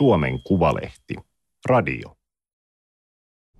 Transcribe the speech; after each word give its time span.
Suomen 0.00 0.42
Kuvalehti, 0.42 1.14
radio. 1.68 2.16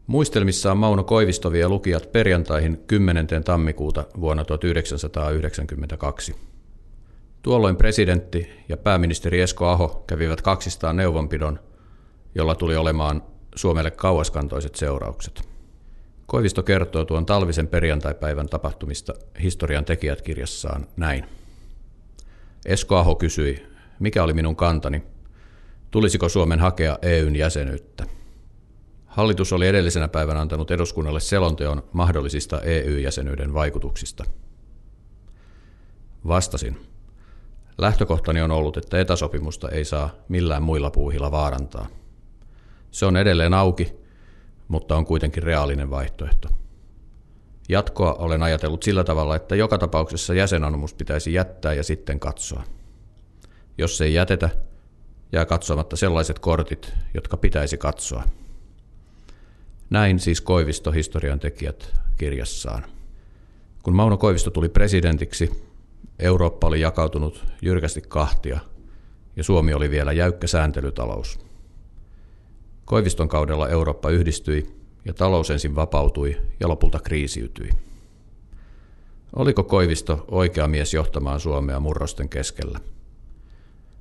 Muistelmissaan 0.06 0.78
Mauno 0.78 1.04
Koivisto 1.04 1.52
vie 1.52 1.68
lukijat 1.68 2.12
perjantaihin 2.12 2.84
10. 2.86 3.26
tammikuuta 3.44 4.04
vuonna 4.20 4.44
1992. 4.44 6.36
Tuolloin 7.42 7.76
presidentti 7.76 8.50
ja 8.68 8.76
pääministeri 8.76 9.40
Esko 9.40 9.68
Aho 9.68 10.04
kävivät 10.06 10.42
kaksistaan 10.42 10.96
neuvonpidon, 10.96 11.60
jolla 12.34 12.54
tuli 12.54 12.76
olemaan 12.76 13.22
Suomelle 13.54 13.90
kauaskantoiset 13.90 14.74
seuraukset. 14.74 15.48
Koivisto 16.26 16.62
kertoo 16.62 17.04
tuon 17.04 17.26
talvisen 17.26 17.68
perjantaipäivän 17.68 18.48
tapahtumista 18.48 19.14
historian 19.42 19.84
tekijät 19.84 20.22
kirjassaan 20.22 20.86
näin. 20.96 21.24
Esko 22.66 22.96
Aho 22.96 23.14
kysyi, 23.14 23.66
mikä 23.98 24.24
oli 24.24 24.32
minun 24.32 24.56
kantani, 24.56 25.02
tulisiko 25.90 26.28
Suomen 26.28 26.60
hakea 26.60 26.98
EUn 27.02 27.36
jäsenyyttä. 27.36 28.06
Hallitus 29.06 29.52
oli 29.52 29.68
edellisenä 29.68 30.08
päivänä 30.08 30.40
antanut 30.40 30.70
eduskunnalle 30.70 31.20
selonteon 31.20 31.82
mahdollisista 31.92 32.60
EU-jäsenyyden 32.60 33.54
vaikutuksista. 33.54 34.24
Vastasin. 36.26 36.86
Lähtökohtani 37.78 38.42
on 38.42 38.50
ollut, 38.50 38.76
että 38.76 39.00
etäsopimusta 39.00 39.68
ei 39.68 39.84
saa 39.84 40.10
millään 40.28 40.62
muilla 40.62 40.90
puuhilla 40.90 41.30
vaarantaa. 41.30 41.86
Se 42.90 43.06
on 43.06 43.16
edelleen 43.16 43.54
auki, 43.54 43.92
mutta 44.68 44.96
on 44.96 45.06
kuitenkin 45.06 45.42
reaalinen 45.42 45.90
vaihtoehto. 45.90 46.48
Jatkoa 47.68 48.14
olen 48.14 48.42
ajatellut 48.42 48.82
sillä 48.82 49.04
tavalla, 49.04 49.36
että 49.36 49.56
joka 49.56 49.78
tapauksessa 49.78 50.34
jäsenanomus 50.34 50.94
pitäisi 50.94 51.32
jättää 51.32 51.74
ja 51.74 51.82
sitten 51.82 52.20
katsoa. 52.20 52.62
Jos 53.78 54.00
ei 54.00 54.14
jätetä, 54.14 54.50
jää 55.32 55.46
katsomatta 55.46 55.96
sellaiset 55.96 56.38
kortit, 56.38 56.92
jotka 57.14 57.36
pitäisi 57.36 57.76
katsoa. 57.76 58.24
Näin 59.90 60.20
siis 60.20 60.40
Koivisto 60.40 60.92
historian 60.92 61.40
tekijät 61.40 61.94
kirjassaan. 62.18 62.84
Kun 63.82 63.96
Mauno 63.96 64.16
Koivisto 64.16 64.50
tuli 64.50 64.68
presidentiksi, 64.68 65.50
Eurooppa 66.18 66.66
oli 66.66 66.80
jakautunut 66.80 67.44
jyrkästi 67.62 68.00
kahtia 68.08 68.60
ja 69.36 69.44
Suomi 69.44 69.74
oli 69.74 69.90
vielä 69.90 70.12
jäykkä 70.12 70.46
sääntelytalous. 70.46 71.38
Koiviston 72.84 73.28
kaudella 73.28 73.68
Eurooppa 73.68 74.10
yhdistyi 74.10 74.76
ja 75.04 75.14
talous 75.14 75.50
ensin 75.50 75.76
vapautui 75.76 76.36
ja 76.60 76.68
lopulta 76.68 76.98
kriisiytyi. 76.98 77.70
Oliko 79.36 79.64
Koivisto 79.64 80.24
oikea 80.28 80.68
mies 80.68 80.94
johtamaan 80.94 81.40
Suomea 81.40 81.80
murrosten 81.80 82.28
keskellä? 82.28 82.80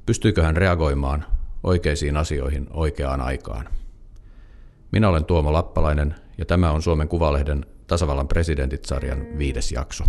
Pystyykö 0.09 0.43
hän 0.43 0.57
reagoimaan 0.57 1.25
oikeisiin 1.63 2.17
asioihin 2.17 2.67
oikeaan 2.73 3.21
aikaan? 3.21 3.65
Minä 4.91 5.09
olen 5.09 5.25
Tuomo 5.25 5.53
Lappalainen 5.53 6.15
ja 6.37 6.45
tämä 6.45 6.71
on 6.71 6.81
Suomen 6.81 7.07
Kuvalehden 7.07 7.65
tasavallan 7.87 8.27
presidentit-sarjan 8.27 9.37
viides 9.37 9.71
jakso. 9.71 10.03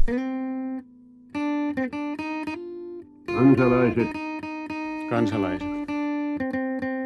Kansalaiset. 3.27 4.09
Kansalaiset. 5.11 5.69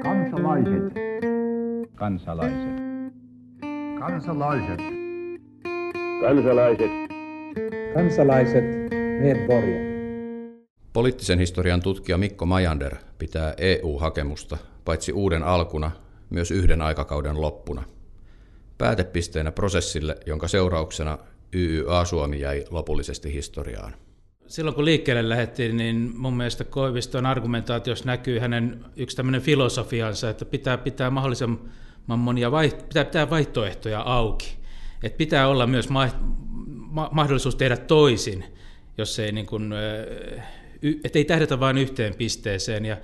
Kansalaiset. 0.02 0.92
Kansalaiset. 1.94 2.82
Kansalaiset. 3.98 4.80
Kansalaiset. 6.20 6.90
Kansalaiset. 7.94 8.64
Medborgare. 9.20 9.93
Poliittisen 10.94 11.38
historian 11.38 11.82
tutkija 11.82 12.18
Mikko 12.18 12.46
Majander 12.46 12.96
pitää 13.18 13.54
EU-hakemusta 13.58 14.58
paitsi 14.84 15.12
uuden 15.12 15.42
alkuna, 15.42 15.90
myös 16.30 16.50
yhden 16.50 16.82
aikakauden 16.82 17.40
loppuna. 17.40 17.84
Päätepisteenä 18.78 19.52
prosessille, 19.52 20.16
jonka 20.26 20.48
seurauksena 20.48 21.18
YYA 21.54 22.04
Suomi 22.04 22.40
jäi 22.40 22.64
lopullisesti 22.70 23.32
historiaan. 23.32 23.94
Silloin 24.46 24.74
kun 24.74 24.84
liikkeelle 24.84 25.28
lähdettiin, 25.28 25.76
niin 25.76 26.10
mun 26.16 26.36
mielestä 26.36 26.64
Koiviston 26.64 27.26
argumentaatiossa 27.26 28.04
näkyy 28.04 28.38
hänen 28.38 28.84
yksi 28.96 29.16
tämmöinen 29.16 29.42
filosofiansa, 29.42 30.30
että 30.30 30.44
pitää 30.44 30.78
pitää 30.78 31.10
mahdollisimman 31.10 32.18
monia 32.18 32.50
vaiht- 32.50 32.82
pitää 32.88 33.04
pitää 33.04 33.30
vaihtoehtoja 33.30 34.00
auki. 34.00 34.56
Että 35.02 35.18
pitää 35.18 35.48
olla 35.48 35.66
myös 35.66 35.88
ma- 35.88 36.20
ma- 36.66 37.10
mahdollisuus 37.12 37.56
tehdä 37.56 37.76
toisin, 37.76 38.44
jos 38.98 39.18
ei 39.18 39.32
niin 39.32 39.46
kuin, 39.46 39.72
että 41.04 41.18
ei 41.18 41.24
tähdätä 41.24 41.60
vain 41.60 41.78
yhteen 41.78 42.14
pisteeseen. 42.14 42.84
Ja 42.84 42.96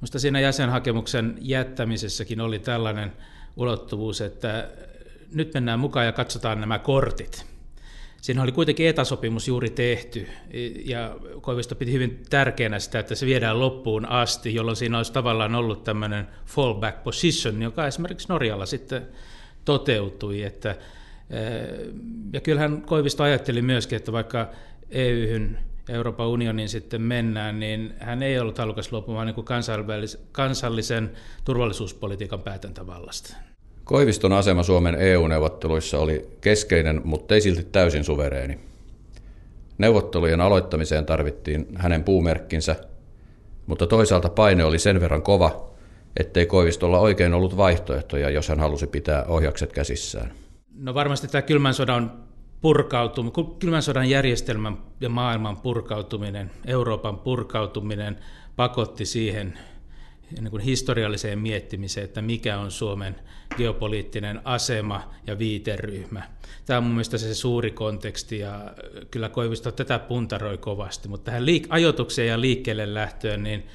minusta 0.00 0.18
siinä 0.18 0.40
jäsenhakemuksen 0.40 1.38
jättämisessäkin 1.40 2.40
oli 2.40 2.58
tällainen 2.58 3.12
ulottuvuus, 3.56 4.20
että 4.20 4.68
nyt 5.34 5.54
mennään 5.54 5.80
mukaan 5.80 6.06
ja 6.06 6.12
katsotaan 6.12 6.60
nämä 6.60 6.78
kortit. 6.78 7.46
Siinä 8.22 8.42
oli 8.42 8.52
kuitenkin 8.52 8.88
etäsopimus 8.88 9.48
juuri 9.48 9.70
tehty, 9.70 10.26
ja 10.84 11.16
Koivisto 11.40 11.74
piti 11.74 11.92
hyvin 11.92 12.22
tärkeänä 12.30 12.78
sitä, 12.78 12.98
että 12.98 13.14
se 13.14 13.26
viedään 13.26 13.60
loppuun 13.60 14.06
asti, 14.06 14.54
jolloin 14.54 14.76
siinä 14.76 14.96
olisi 14.96 15.12
tavallaan 15.12 15.54
ollut 15.54 15.84
tämmöinen 15.84 16.28
fallback 16.46 17.04
position, 17.04 17.62
joka 17.62 17.86
esimerkiksi 17.86 18.28
Norjalla 18.28 18.66
sitten 18.66 19.06
toteutui. 19.64 20.42
Että, 20.42 20.76
ja 22.32 22.40
kyllähän 22.40 22.82
Koivisto 22.82 23.22
ajatteli 23.22 23.62
myöskin, 23.62 23.96
että 23.96 24.12
vaikka 24.12 24.50
EUhyn 24.90 25.58
ja 25.58 25.75
Euroopan 25.88 26.26
unionin 26.26 26.68
sitten 26.68 27.02
mennään, 27.02 27.60
niin 27.60 27.94
hän 27.98 28.22
ei 28.22 28.38
ollut 28.38 28.58
halukas 28.58 28.92
luopumaan 28.92 29.26
niin 29.26 30.16
kansallisen 30.32 31.10
turvallisuuspolitiikan 31.44 32.42
päätäntävallasta. 32.42 33.36
Koiviston 33.84 34.32
asema 34.32 34.62
Suomen 34.62 34.94
EU-neuvotteluissa 34.94 35.98
oli 35.98 36.28
keskeinen, 36.40 37.00
mutta 37.04 37.34
ei 37.34 37.40
silti 37.40 37.64
täysin 37.64 38.04
suvereeni. 38.04 38.60
Neuvottelujen 39.78 40.40
aloittamiseen 40.40 41.06
tarvittiin 41.06 41.66
hänen 41.74 42.04
puumerkkinsä, 42.04 42.76
mutta 43.66 43.86
toisaalta 43.86 44.28
paine 44.28 44.64
oli 44.64 44.78
sen 44.78 45.00
verran 45.00 45.22
kova, 45.22 45.70
ettei 46.16 46.46
Koivistolla 46.46 46.98
oikein 46.98 47.34
ollut 47.34 47.56
vaihtoehtoja, 47.56 48.30
jos 48.30 48.48
hän 48.48 48.60
halusi 48.60 48.86
pitää 48.86 49.24
ohjakset 49.24 49.72
käsissään. 49.72 50.32
No 50.74 50.94
varmasti 50.94 51.28
tämä 51.28 51.42
kylmän 51.42 51.74
sodan 51.74 52.25
purkautuminen, 52.60 53.58
kylmän 53.58 53.82
sodan 53.82 54.10
järjestelmän 54.10 54.78
ja 55.00 55.08
maailman 55.08 55.56
purkautuminen, 55.56 56.50
Euroopan 56.66 57.18
purkautuminen 57.18 58.18
pakotti 58.56 59.06
siihen 59.06 59.58
niin 60.30 60.50
kuin 60.50 60.62
historialliseen 60.62 61.38
miettimiseen, 61.38 62.04
että 62.04 62.22
mikä 62.22 62.58
on 62.58 62.70
Suomen 62.70 63.16
geopoliittinen 63.56 64.40
asema 64.44 65.10
ja 65.26 65.38
viiteryhmä. 65.38 66.22
Tämä 66.64 66.78
on 66.78 66.84
mun 66.84 66.92
mielestä 66.92 67.18
se 67.18 67.34
suuri 67.34 67.70
konteksti 67.70 68.38
ja 68.38 68.74
kyllä 69.10 69.28
Koivisto 69.28 69.72
tätä 69.72 69.98
puntaroi 69.98 70.58
kovasti, 70.58 71.08
mutta 71.08 71.24
tähän 71.24 71.46
liik- 71.46 71.66
ajoitukseen 71.68 72.28
ja 72.28 72.40
liikkeelle 72.40 72.94
lähtöön, 72.94 73.42
niin 73.42 73.66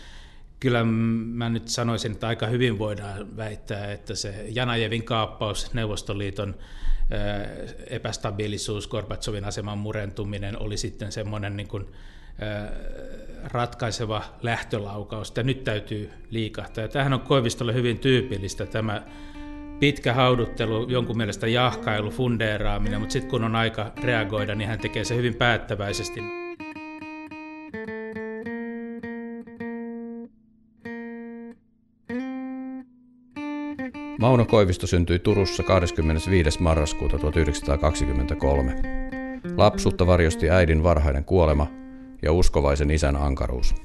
kyllä 0.60 0.84
mä 0.84 1.50
nyt 1.50 1.68
sanoisin, 1.68 2.12
että 2.12 2.28
aika 2.28 2.48
hyvin 2.48 2.80
voidaan 2.80 3.38
väittää, 3.38 3.92
että 3.92 4.16
se 4.16 4.46
Janajevin 4.50 5.04
kaappaus, 5.04 5.74
Neuvostoliiton 5.74 6.56
epästabiilisuus, 7.88 8.88
Gorbatsovin 8.88 9.46
aseman 9.46 9.78
murentuminen 9.78 10.62
oli 10.62 10.78
sitten 10.78 11.12
semmoinen 11.12 11.58
niin 11.58 11.68
kuin 11.68 11.86
ratkaiseva 13.44 14.24
lähtölaukaus, 14.42 15.30
että 15.30 15.44
nyt 15.44 15.64
täytyy 15.64 16.10
liikahtaa. 16.30 16.82
Ja 16.84 16.88
tämähän 16.88 17.14
on 17.14 17.20
Koivistolle 17.20 17.74
hyvin 17.74 18.00
tyypillistä 18.00 18.66
tämä 18.66 19.04
pitkä 19.80 20.14
hauduttelu, 20.14 20.90
jonkun 20.90 21.18
mielestä 21.18 21.48
jahkailu, 21.48 22.10
fundeeraaminen, 22.10 23.00
mutta 23.00 23.14
sitten 23.14 23.32
kun 23.32 23.44
on 23.44 23.56
aika 23.56 23.92
reagoida, 24.04 24.56
niin 24.56 24.68
hän 24.68 24.80
tekee 24.80 25.04
se 25.04 25.16
hyvin 25.16 25.36
päättäväisesti. 25.36 26.41
Mauno 34.22 34.46
Koivisto 34.46 34.88
syntyi 34.88 35.20
Turussa 35.20 35.64
25. 35.64 36.62
marraskuuta 36.62 37.18
1923. 37.18 38.76
Lapsuutta 39.58 40.08
varjosti 40.08 40.50
äidin 40.50 40.84
varhainen 40.84 41.26
kuolema 41.26 41.68
ja 42.22 42.32
uskovaisen 42.32 42.92
isän 42.92 43.16
ankaruus. 43.16 43.76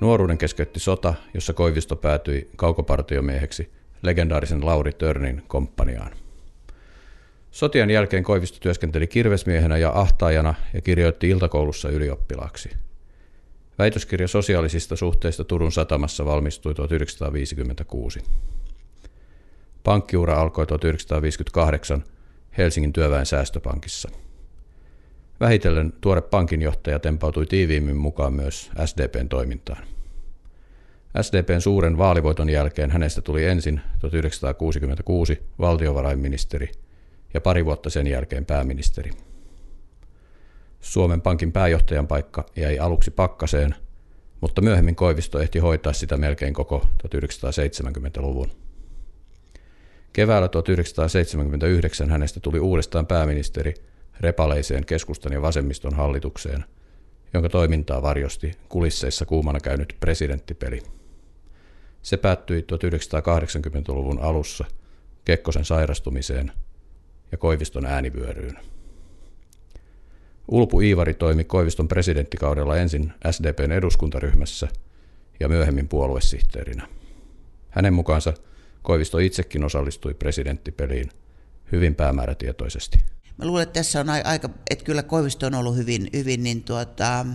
Nuoruuden 0.00 0.38
keskeytti 0.38 0.80
sota, 0.80 1.14
jossa 1.34 1.52
Koivisto 1.52 1.96
päätyi 1.96 2.50
kaukopartiomieheksi 2.56 3.72
legendaarisen 4.02 4.66
Lauri 4.66 4.92
Törnin 4.92 5.42
komppaniaan. 5.48 6.12
Sotien 7.50 7.90
jälkeen 7.90 8.22
Koivisto 8.24 8.58
työskenteli 8.60 9.06
kirvesmiehenä 9.06 9.76
ja 9.76 9.92
ahtaajana 9.94 10.54
ja 10.74 10.80
kirjoitti 10.80 11.28
iltakoulussa 11.28 11.88
ylioppilaaksi. 11.88 12.70
Väitöskirja 13.78 14.28
sosiaalisista 14.28 14.96
suhteista 14.96 15.44
Turun 15.44 15.72
satamassa 15.72 16.24
valmistui 16.24 16.74
1956. 16.74 18.20
Pankkiura 19.84 20.40
alkoi 20.40 20.66
1958 20.66 22.04
Helsingin 22.58 22.92
työväen 22.92 23.26
säästöpankissa. 23.26 24.08
Vähitellen 25.40 25.92
tuore 26.00 26.20
pankinjohtaja 26.20 26.98
tempautui 26.98 27.46
tiiviimmin 27.46 27.96
mukaan 27.96 28.32
myös 28.32 28.70
SDPn 28.84 29.28
toimintaan. 29.28 29.84
SDPn 31.22 31.60
suuren 31.60 31.98
vaalivoiton 31.98 32.50
jälkeen 32.50 32.90
hänestä 32.90 33.20
tuli 33.20 33.44
ensin 33.44 33.80
1966 34.00 35.42
valtiovarainministeri 35.58 36.70
ja 37.34 37.40
pari 37.40 37.64
vuotta 37.64 37.90
sen 37.90 38.06
jälkeen 38.06 38.44
pääministeri. 38.44 39.10
Suomen 40.80 41.20
Pankin 41.20 41.52
pääjohtajan 41.52 42.06
paikka 42.06 42.46
jäi 42.56 42.78
aluksi 42.78 43.10
pakkaseen, 43.10 43.74
mutta 44.40 44.60
myöhemmin 44.60 44.96
Koivisto 44.96 45.40
ehti 45.40 45.58
hoitaa 45.58 45.92
sitä 45.92 46.16
melkein 46.16 46.54
koko 46.54 46.86
1970-luvun. 47.06 48.50
Keväällä 50.12 50.48
1979 50.48 52.10
hänestä 52.10 52.40
tuli 52.40 52.60
uudestaan 52.60 53.06
pääministeri 53.06 53.74
repaleiseen 54.20 54.86
keskustan 54.86 55.32
ja 55.32 55.42
vasemmiston 55.42 55.94
hallitukseen, 55.94 56.64
jonka 57.34 57.48
toimintaa 57.48 58.02
varjosti 58.02 58.52
kulisseissa 58.68 59.26
kuumana 59.26 59.60
käynyt 59.60 59.96
presidenttipeli. 60.00 60.82
Se 62.02 62.16
päättyi 62.16 62.60
1980-luvun 62.60 64.18
alussa 64.20 64.64
Kekkosen 65.24 65.64
sairastumiseen 65.64 66.52
ja 67.32 67.38
Koiviston 67.38 67.86
äänivyöryyn. 67.86 68.58
Ulpu 70.48 70.80
Iivari 70.80 71.14
toimi 71.14 71.44
Koiviston 71.44 71.88
presidenttikaudella 71.88 72.76
ensin 72.76 73.12
SDPn 73.30 73.72
eduskuntaryhmässä 73.72 74.68
ja 75.40 75.48
myöhemmin 75.48 75.88
puoluesihteerinä. 75.88 76.88
Hänen 77.70 77.94
mukaansa 77.94 78.34
Koivisto 78.82 79.18
itsekin 79.18 79.64
osallistui 79.64 80.14
presidenttipeliin 80.14 81.10
hyvin 81.72 81.94
päämäärätietoisesti. 81.94 82.98
Mä 83.38 83.44
luulen, 83.46 83.62
että 83.62 83.80
tässä 83.80 84.00
on 84.00 84.10
aika, 84.10 84.50
että 84.70 84.84
kyllä 84.84 85.02
Koivisto 85.02 85.46
on 85.46 85.54
ollut 85.54 85.76
hyvin, 85.76 86.10
hyvin 86.12 86.42
niin 86.42 86.64
tuota, 86.64 87.26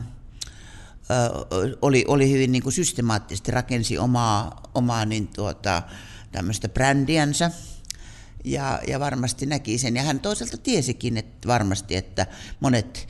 oli, 1.81 2.05
oli 2.07 2.31
hyvin 2.31 2.51
niin 2.51 2.63
kuin 2.63 2.73
systemaattisesti 2.73 3.51
rakensi 3.51 3.97
omaa, 3.97 4.63
omaa 4.75 5.05
niin 5.05 5.27
tuota, 5.27 5.83
tämmöistä 6.31 6.69
brändiänsä, 6.69 7.51
ja, 8.43 8.79
ja 8.87 8.99
varmasti 8.99 9.45
näki 9.45 9.77
sen. 9.77 9.95
Ja 9.95 10.03
hän 10.03 10.19
toisaalta 10.19 10.57
tiesikin 10.57 11.17
että 11.17 11.47
varmasti, 11.47 11.95
että 11.95 12.25
monet 12.59 13.07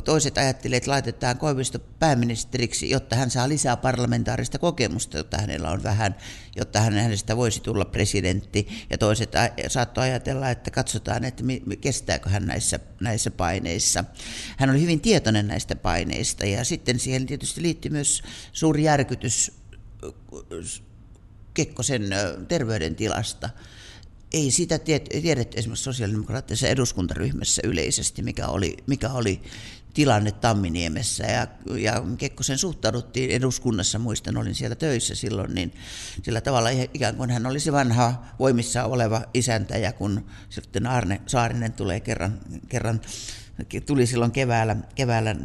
toiset 0.00 0.38
ajattelivat, 0.38 0.76
että 0.76 0.90
laitetaan 0.90 1.38
Koivisto 1.38 1.78
pääministeriksi, 1.78 2.90
jotta 2.90 3.16
hän 3.16 3.30
saa 3.30 3.48
lisää 3.48 3.76
parlamentaarista 3.76 4.58
kokemusta, 4.58 5.16
jotta 5.16 5.38
hänellä 5.38 5.70
on 5.70 5.82
vähän, 5.82 6.16
jotta 6.56 6.80
hänestä 6.80 7.36
voisi 7.36 7.60
tulla 7.60 7.84
presidentti. 7.84 8.86
Ja 8.90 8.98
toiset 8.98 9.32
saattoi 9.68 10.04
ajatella, 10.04 10.50
että 10.50 10.70
katsotaan, 10.70 11.24
että 11.24 11.44
kestääkö 11.80 12.30
hän 12.30 12.46
näissä, 12.46 12.78
näissä 13.00 13.30
paineissa. 13.30 14.04
Hän 14.56 14.70
oli 14.70 14.80
hyvin 14.80 15.00
tietoinen 15.00 15.48
näistä 15.48 15.76
paineista 15.76 16.46
ja 16.46 16.64
sitten 16.64 16.98
siihen 16.98 17.26
tietysti 17.26 17.62
liittyy 17.62 17.90
myös 17.90 18.22
suuri 18.52 18.82
järkytys 18.84 19.52
Kekkosen 21.54 22.02
terveydentilasta 22.48 23.50
ei 24.32 24.50
sitä 24.50 24.78
tiedetty 24.78 25.58
esimerkiksi 25.58 25.84
sosiaalidemokraattisessa 25.84 26.68
eduskuntaryhmässä 26.68 27.62
yleisesti, 27.64 28.22
mikä 28.22 28.48
oli, 28.48 28.76
mikä 28.86 29.12
oli 29.12 29.42
tilanne 29.96 30.32
Tamminiemessä. 30.32 31.24
Ja, 31.24 31.46
ja 31.78 32.02
Kekkosen 32.18 32.58
suhtauduttiin 32.58 33.30
eduskunnassa, 33.30 33.98
muistan, 33.98 34.36
olin 34.36 34.54
siellä 34.54 34.76
töissä 34.76 35.14
silloin, 35.14 35.54
niin 35.54 35.74
sillä 36.22 36.40
tavalla 36.40 36.68
ikään 36.70 37.16
kuin 37.16 37.30
hän 37.30 37.46
olisi 37.46 37.72
vanha 37.72 38.24
voimissa 38.38 38.84
oleva 38.84 39.22
isäntä, 39.34 39.78
ja 39.78 39.92
kun 39.92 40.26
sitten 40.48 40.86
Arne 40.86 41.20
Saarinen 41.26 41.72
tulee 41.72 42.00
kerran, 42.00 42.40
kerran 42.68 43.00
tuli 43.86 44.06
silloin 44.06 44.32
keväällä, 44.32 44.76
keväällä 44.94 45.36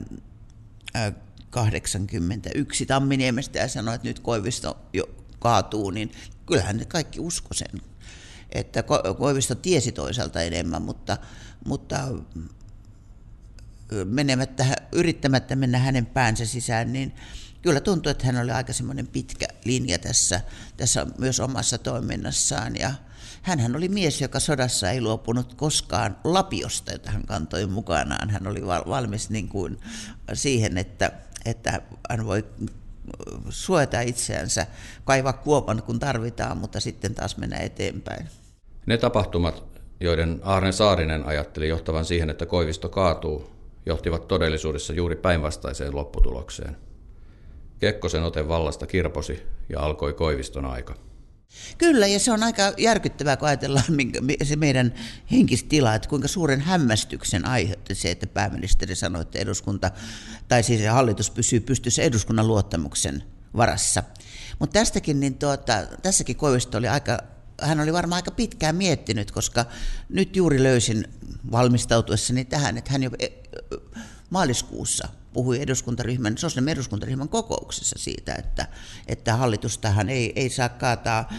81 1.50 2.86
Tamminiemestä 2.86 3.60
ja 3.60 3.68
sanoi, 3.68 3.96
että 3.96 4.08
nyt 4.08 4.20
Koivisto 4.20 4.78
jo 4.94 5.04
kaatuu, 5.40 5.90
niin 5.90 6.12
kyllähän 6.46 6.78
ne 6.78 6.86
kaikki 6.86 7.20
usko 7.20 7.54
sen 7.54 7.82
että 8.52 8.84
Koivisto 9.18 9.56
tiesi 9.56 9.92
toisaalta 9.92 10.42
enemmän, 10.42 10.82
mutta, 10.82 11.18
mutta 11.66 11.98
menemättä, 14.06 14.66
yrittämättä 14.92 15.56
mennä 15.56 15.80
hänen 15.80 16.06
päänsä 16.06 16.46
sisään, 16.46 16.94
niin 16.94 17.16
kyllä 17.62 17.80
tuntuu, 17.80 18.10
että 18.10 18.26
hän 18.26 18.44
oli 18.44 18.52
aika 18.52 18.74
semmoinen 18.74 19.08
pitkä 19.08 19.46
linja 19.66 20.00
tässä, 20.00 20.42
tässä 20.78 21.08
myös 21.18 21.40
omassa 21.40 21.78
toiminnassaan. 21.78 22.76
Ja 22.76 22.92
hänhän 23.42 23.76
oli 23.76 23.90
mies, 23.90 24.22
joka 24.22 24.40
sodassa 24.40 24.92
ei 24.92 25.02
luopunut 25.02 25.54
koskaan 25.54 26.18
lapiosta, 26.24 26.92
jota 26.92 27.12
hän 27.12 27.26
kantoi 27.26 27.66
mukanaan. 27.66 28.30
Hän 28.30 28.48
oli 28.48 28.66
valmis 28.66 29.30
niin 29.30 29.50
kuin 29.50 29.80
siihen, 30.34 30.78
että, 30.78 31.12
että 31.46 31.82
hän 32.10 32.26
voi 32.26 32.46
suojata 33.50 34.02
itseänsä, 34.02 34.68
kaivaa 35.04 35.34
kuopan 35.34 35.84
kun 35.84 36.00
tarvitaan, 36.00 36.58
mutta 36.58 36.80
sitten 36.80 37.16
taas 37.16 37.38
mennä 37.38 37.58
eteenpäin. 37.58 38.28
Ne 38.86 38.98
tapahtumat, 38.98 39.64
joiden 40.00 40.40
Aarne 40.44 40.72
Saarinen 40.72 41.26
ajatteli 41.26 41.68
johtavan 41.68 42.06
siihen, 42.06 42.30
että 42.30 42.46
Koivisto 42.46 42.90
kaatuu, 42.90 43.61
johtivat 43.86 44.28
todellisuudessa 44.28 44.94
juuri 44.94 45.16
päinvastaiseen 45.16 45.96
lopputulokseen. 45.96 46.78
Kekkosen 47.80 48.24
ote 48.24 48.48
vallasta 48.48 48.88
kirposi 48.88 49.44
ja 49.70 49.80
alkoi 49.80 50.14
Koiviston 50.14 50.66
aika. 50.66 50.96
Kyllä, 51.78 52.08
ja 52.08 52.20
se 52.20 52.32
on 52.32 52.44
aika 52.44 52.74
järkyttävää, 52.78 53.38
kun 53.38 53.48
ajatellaan 53.48 53.86
se 54.44 54.56
meidän 54.56 54.94
henkistila, 55.32 55.96
että 55.96 56.10
kuinka 56.10 56.28
suuren 56.28 56.62
hämmästyksen 56.62 57.48
aiheutti 57.48 57.96
se, 57.96 58.12
että 58.12 58.28
pääministeri 58.28 58.96
sanoi, 58.96 59.22
että 59.22 59.40
eduskunta, 59.40 59.92
tai 60.48 60.64
siis 60.64 60.82
hallitus 60.88 61.32
pysyy 61.32 61.60
pystyssä 61.60 62.02
eduskunnan 62.02 62.48
luottamuksen 62.48 63.24
varassa. 63.56 64.04
Mutta 64.60 64.80
tästäkin, 64.80 65.20
niin 65.20 65.38
tuota, 65.38 65.74
tässäkin 66.02 66.36
Koivisto 66.36 66.78
oli 66.78 66.88
aika 66.88 67.18
hän 67.62 67.80
oli 67.80 67.94
varmaan 67.94 68.18
aika 68.18 68.32
pitkään 68.32 68.76
miettinyt, 68.76 69.32
koska 69.32 69.66
nyt 70.10 70.36
juuri 70.36 70.64
löysin 70.64 71.08
valmistautuessani 71.52 72.46
tähän, 72.46 72.78
että 72.78 72.92
hän 72.92 73.04
jo 73.04 73.10
maaliskuussa 74.30 75.08
puhui 75.34 75.62
eduskuntaryhmän, 75.62 76.38
sosiaalinen 76.38 76.74
eduskuntaryhmän 76.74 77.30
kokouksessa 77.30 78.00
siitä, 78.00 78.36
että, 78.36 78.68
että 79.08 79.36
hallitustahan 79.36 80.10
ei, 80.10 80.34
ei 80.36 80.50
saa 80.50 80.70
kaataa, 80.70 81.30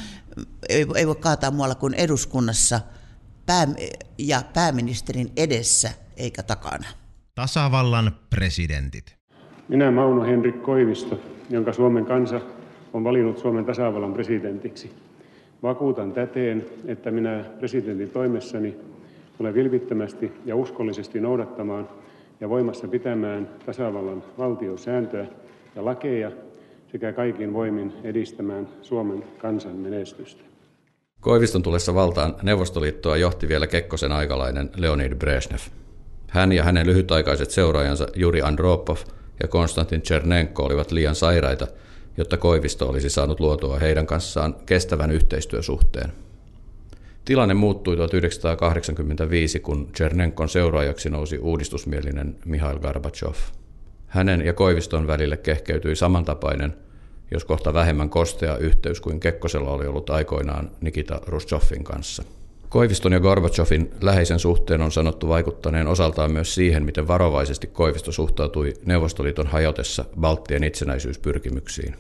ei, 0.69 0.87
ei 0.97 1.07
voi 1.07 1.17
kaataa 1.17 1.51
muualla 1.51 1.75
kuin 1.75 1.95
eduskunnassa 1.95 2.81
pää, 3.47 3.69
ja 4.19 4.43
pääministerin 4.55 5.33
edessä 5.37 5.91
eikä 6.17 6.43
takana. 6.43 6.87
Tasavallan 7.35 8.17
presidentit. 8.31 9.17
Minä 9.69 9.91
Mauno 9.91 10.23
Henrik 10.23 10.63
Koivisto, 10.63 11.21
jonka 11.51 11.73
Suomen 11.73 12.07
kansa 12.07 12.41
on 12.93 13.05
valinnut 13.05 13.39
Suomen 13.39 13.65
tasavallan 13.65 14.13
presidentiksi. 14.13 14.93
Vakuutan 15.63 16.13
täteen, 16.13 16.67
että 16.87 17.11
minä 17.11 17.45
presidentin 17.59 18.11
toimessani 18.11 18.77
tulen 19.39 19.55
vilpittömästi 19.55 20.33
ja 20.45 20.57
uskollisesti 20.57 21.21
noudattamaan 21.21 21.89
ja 22.43 22.49
voimassa 22.49 22.89
pitämään 22.89 23.51
tasavallan 23.67 24.25
valtiosääntöä 24.39 25.27
ja 25.77 25.85
lakeja 25.85 26.33
sekä 26.93 27.13
kaikin 27.13 27.53
voimin 27.53 27.93
edistämään 28.05 28.69
Suomen 28.83 29.25
kansan 29.39 29.77
menestystä. 29.77 30.43
Koiviston 31.21 31.63
tulessa 31.63 31.95
valtaan 31.95 32.35
Neuvostoliittoa 32.43 33.17
johti 33.17 33.49
vielä 33.49 33.67
Kekkosen 33.67 34.13
aikalainen 34.13 34.71
Leonid 34.77 35.15
Brezhnev. 35.15 35.61
Hän 36.29 36.53
ja 36.53 36.65
hänen 36.65 36.87
lyhytaikaiset 36.87 37.51
seuraajansa 37.51 38.07
Juri 38.17 38.43
Andropov 38.43 38.97
ja 39.43 39.49
Konstantin 39.49 40.03
Chernenko 40.03 40.63
olivat 40.63 40.93
liian 40.93 41.15
sairaita– 41.15 41.67
jotta 42.17 42.37
Koivisto 42.37 42.89
olisi 42.89 43.11
saanut 43.11 43.41
luotua 43.41 43.79
heidän 43.79 44.07
kanssaan 44.07 44.55
kestävän 44.67 45.11
yhteistyösuhteen. 45.11 46.13
Tilanne 47.25 47.55
muuttui 47.55 47.97
1985, 47.97 49.61
kun 49.61 49.89
Chernenkon 49.97 50.49
seuraajaksi 50.49 51.11
nousi 51.11 51.39
uudistusmielinen 51.39 52.37
Mihail 52.45 52.79
Gorbachev. 52.79 53.35
Hänen 54.07 54.47
ja 54.47 54.53
Koiviston 54.53 55.07
välille 55.07 55.37
kehkeytyi 55.37 55.97
samantapainen, 55.97 56.75
jos 57.31 57.45
kohta 57.45 57.75
vähemmän 57.75 58.11
kostea 58.11 58.57
yhteys 58.57 59.01
kuin 59.01 59.21
Kekkosella 59.21 59.71
oli 59.71 59.87
ollut 59.87 60.11
aikoinaan 60.11 60.71
Nikita 60.81 61.21
Rushchofin 61.27 61.85
kanssa. 61.85 62.23
Koiviston 62.69 63.13
ja 63.13 63.21
Gorbachevin 63.21 63.91
läheisen 64.01 64.39
suhteen 64.39 64.83
on 64.83 64.93
sanottu 64.93 65.29
vaikuttaneen 65.29 65.87
osaltaan 65.87 66.33
myös 66.33 66.55
siihen, 66.55 66.85
miten 66.85 67.09
varovaisesti 67.09 67.67
Koivisto 67.67 68.13
suhtautui 68.13 68.75
Neuvostoliiton 68.87 69.47
hajotessa 69.47 70.05
Balttien 70.21 70.65
itsenäisyyspyrkimyksiin. 70.65 71.97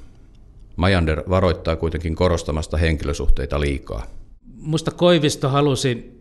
Majander 0.76 1.22
varoittaa 1.28 1.76
kuitenkin 1.76 2.14
korostamasta 2.14 2.76
henkilösuhteita 2.76 3.60
liikaa. 3.60 4.21
Musta 4.62 4.90
Koivisto 4.90 5.48
halusi, 5.48 6.20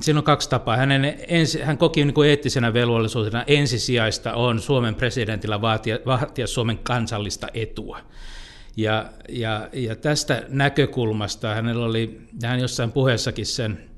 siinä 0.00 0.18
on 0.20 0.24
kaksi 0.24 0.50
tapaa. 0.50 0.76
Hänen 0.76 1.16
ensi, 1.28 1.60
hän 1.60 1.78
koki 1.78 2.04
niin 2.04 2.14
kuin 2.14 2.28
eettisenä 2.28 2.74
velvollisuutena 2.74 3.44
ensisijaista 3.46 4.34
on 4.34 4.60
Suomen 4.60 4.94
presidentillä 4.94 5.60
vaatia, 5.60 5.98
vaatia 6.06 6.46
Suomen 6.46 6.78
kansallista 6.78 7.48
etua. 7.54 7.98
Ja, 8.76 9.12
ja, 9.28 9.68
ja 9.72 9.96
tästä 9.96 10.42
näkökulmasta 10.48 11.54
hänellä 11.54 11.84
oli, 11.84 12.20
hän 12.44 12.60
jossain 12.60 12.92
puheessakin 12.92 13.46
sen 13.46 13.90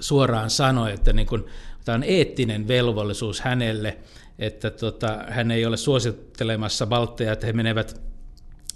suoraan 0.00 0.50
sanoi, 0.50 0.92
että 0.92 1.12
niin 1.12 1.26
kuin, 1.26 1.44
tämä 1.84 1.96
on 1.96 2.02
eettinen 2.02 2.68
velvollisuus 2.68 3.40
hänelle, 3.40 3.98
että 4.38 4.70
tota, 4.70 5.24
hän 5.28 5.50
ei 5.50 5.66
ole 5.66 5.76
suosittelemassa 5.76 6.90
valtteja, 6.90 7.32
että 7.32 7.46
he 7.46 7.52
menevät, 7.52 8.00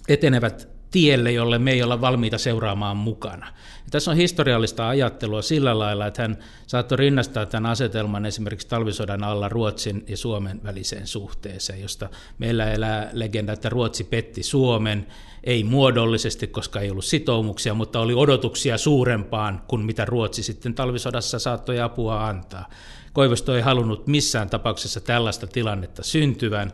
etenevät 0.08 0.75
tielle, 0.90 1.32
jolle 1.32 1.58
me 1.58 1.72
ei 1.72 1.82
olla 1.82 2.00
valmiita 2.00 2.38
seuraamaan 2.38 2.96
mukana. 2.96 3.46
Ja 3.46 3.90
tässä 3.90 4.10
on 4.10 4.16
historiallista 4.16 4.88
ajattelua 4.88 5.42
sillä 5.42 5.78
lailla, 5.78 6.06
että 6.06 6.22
hän 6.22 6.38
saattoi 6.66 6.98
rinnastaa 6.98 7.46
tämän 7.46 7.70
asetelman 7.70 8.26
esimerkiksi 8.26 8.68
talvisodan 8.68 9.24
alla 9.24 9.48
Ruotsin 9.48 10.04
ja 10.08 10.16
Suomen 10.16 10.60
väliseen 10.64 11.06
suhteeseen, 11.06 11.80
josta 11.80 12.08
meillä 12.38 12.72
elää 12.72 13.10
legenda, 13.12 13.52
että 13.52 13.68
Ruotsi 13.68 14.04
petti 14.04 14.42
Suomen, 14.42 15.06
ei 15.44 15.64
muodollisesti, 15.64 16.46
koska 16.46 16.80
ei 16.80 16.90
ollut 16.90 17.04
sitoumuksia, 17.04 17.74
mutta 17.74 18.00
oli 18.00 18.14
odotuksia 18.14 18.78
suurempaan 18.78 19.62
kuin 19.68 19.84
mitä 19.84 20.04
Ruotsi 20.04 20.42
sitten 20.42 20.74
talvisodassa 20.74 21.38
saattoi 21.38 21.80
apua 21.80 22.26
antaa. 22.26 22.68
Koivisto 23.12 23.56
ei 23.56 23.62
halunnut 23.62 24.06
missään 24.06 24.50
tapauksessa 24.50 25.00
tällaista 25.00 25.46
tilannetta 25.46 26.02
syntyvän, 26.02 26.72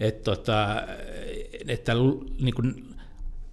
että, 0.00 0.22
tota, 0.24 0.82
että 1.68 1.92
niin 2.40 2.54
kuin 2.54 2.87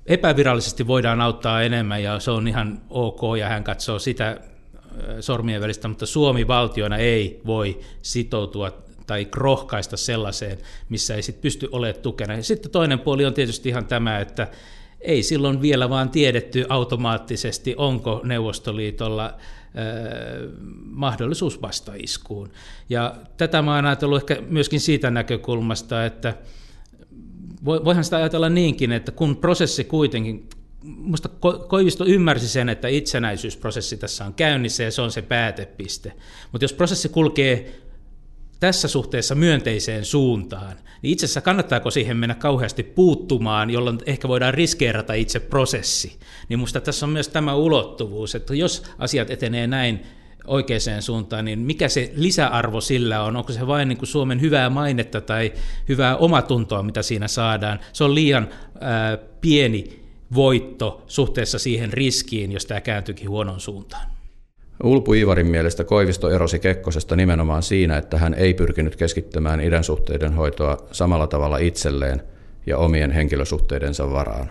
epävirallisesti 0.05 0.87
voidaan 0.87 1.21
auttaa 1.21 1.61
enemmän 1.61 2.03
ja 2.03 2.19
se 2.19 2.31
on 2.31 2.47
ihan 2.47 2.81
ok 2.89 3.21
ja 3.39 3.49
hän 3.49 3.63
katsoo 3.63 3.99
sitä 3.99 4.39
sormien 5.19 5.61
välistä, 5.61 5.87
mutta 5.87 6.05
Suomi 6.05 6.47
valtiona 6.47 6.97
ei 6.97 7.41
voi 7.45 7.79
sitoutua 8.01 8.85
tai 9.07 9.27
rohkaista 9.35 9.97
sellaiseen, 9.97 10.57
missä 10.89 11.15
ei 11.15 11.21
sit 11.21 11.41
pysty 11.41 11.69
olemaan 11.71 12.01
tukena. 12.01 12.33
Ja 12.33 12.43
sitten 12.43 12.71
toinen 12.71 12.99
puoli 12.99 13.25
on 13.25 13.33
tietysti 13.33 13.69
ihan 13.69 13.85
tämä, 13.85 14.19
että 14.19 14.47
ei 15.01 15.23
silloin 15.23 15.61
vielä 15.61 15.89
vaan 15.89 16.09
tiedetty 16.09 16.65
automaattisesti, 16.69 17.75
onko 17.77 18.21
Neuvostoliitolla 18.23 19.33
mahdollisuus 20.83 21.61
vastaiskuun. 21.61 22.49
Ja 22.89 23.15
tätä 23.37 23.61
mä 23.61 23.75
oon 23.75 23.85
ajatellut 23.85 24.21
ehkä 24.21 24.43
myöskin 24.49 24.79
siitä 24.79 25.11
näkökulmasta, 25.11 26.05
että 26.05 26.33
voihan 27.65 28.03
sitä 28.03 28.17
ajatella 28.17 28.49
niinkin, 28.49 28.91
että 28.91 29.11
kun 29.11 29.37
prosessi 29.37 29.83
kuitenkin, 29.83 30.49
Minusta 30.83 31.29
Koivisto 31.67 32.05
ymmärsi 32.05 32.49
sen, 32.49 32.69
että 32.69 32.87
itsenäisyysprosessi 32.87 33.97
tässä 33.97 34.25
on 34.25 34.33
käynnissä 34.33 34.83
ja 34.83 34.91
se 34.91 35.01
on 35.01 35.11
se 35.11 35.21
päätepiste. 35.21 36.13
Mutta 36.51 36.63
jos 36.63 36.73
prosessi 36.73 37.09
kulkee 37.09 37.81
tässä 38.59 38.87
suhteessa 38.87 39.35
myönteiseen 39.35 40.05
suuntaan, 40.05 40.77
niin 41.01 41.11
itse 41.11 41.25
asiassa 41.25 41.41
kannattaako 41.41 41.91
siihen 41.91 42.17
mennä 42.17 42.35
kauheasti 42.35 42.83
puuttumaan, 42.83 43.69
jolloin 43.69 43.97
ehkä 44.05 44.27
voidaan 44.27 44.53
riskeerata 44.53 45.13
itse 45.13 45.39
prosessi. 45.39 46.19
Niin 46.49 46.59
minusta 46.59 46.81
tässä 46.81 47.05
on 47.05 47.09
myös 47.09 47.27
tämä 47.27 47.55
ulottuvuus, 47.55 48.35
että 48.35 48.55
jos 48.55 48.83
asiat 48.97 49.29
etenee 49.29 49.67
näin 49.67 49.99
oikeaan 50.47 51.01
suuntaan, 51.01 51.45
niin 51.45 51.59
mikä 51.59 51.87
se 51.87 52.11
lisäarvo 52.15 52.81
sillä 52.81 53.23
on? 53.23 53.35
Onko 53.35 53.53
se 53.53 53.67
vain 53.67 53.87
niin 53.87 53.97
kuin 53.97 54.07
Suomen 54.07 54.41
hyvää 54.41 54.69
mainetta 54.69 55.21
tai 55.21 55.53
hyvää 55.89 56.17
omatuntoa, 56.17 56.83
mitä 56.83 57.01
siinä 57.01 57.27
saadaan? 57.27 57.79
Se 57.93 58.03
on 58.03 58.15
liian 58.15 58.49
ää, 58.81 59.17
pieni 59.41 60.05
voitto 60.35 61.03
suhteessa 61.07 61.59
siihen 61.59 61.93
riskiin, 61.93 62.51
jos 62.51 62.65
tämä 62.65 62.81
kääntyykin 62.81 63.29
huonon 63.29 63.59
suuntaan. 63.59 64.07
Ulpu 64.83 65.13
Ivarin 65.13 65.47
mielestä 65.47 65.83
Koivisto 65.83 66.29
erosi 66.29 66.59
Kekkosesta 66.59 67.15
nimenomaan 67.15 67.63
siinä, 67.63 67.97
että 67.97 68.17
hän 68.17 68.33
ei 68.33 68.53
pyrkinyt 68.53 68.95
keskittämään 68.95 69.61
idän 69.61 69.83
suhteiden 69.83 70.33
hoitoa 70.33 70.77
samalla 70.91 71.27
tavalla 71.27 71.57
itselleen 71.57 72.21
ja 72.65 72.77
omien 72.77 73.11
henkilösuhteidensa 73.11 74.11
varaan. 74.11 74.49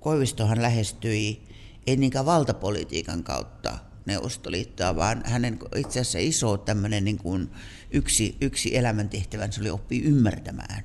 Koivistohan 0.00 0.62
lähestyi 0.62 1.42
ei 1.86 1.96
niinkään 1.96 2.26
valtapolitiikan 2.26 3.22
kautta 3.22 3.72
Neuvostoliittoa, 4.06 4.96
vaan 4.96 5.22
hänen 5.26 5.58
itse 5.76 6.00
asiassa 6.00 6.18
iso 6.18 6.56
tämmöinen 6.56 7.04
niin 7.04 7.18
kuin 7.18 7.50
yksi, 7.90 8.36
yksi 8.40 8.76
elämäntehtävänsä 8.76 9.60
oli 9.60 9.70
oppia 9.70 10.04
ymmärtämään 10.04 10.84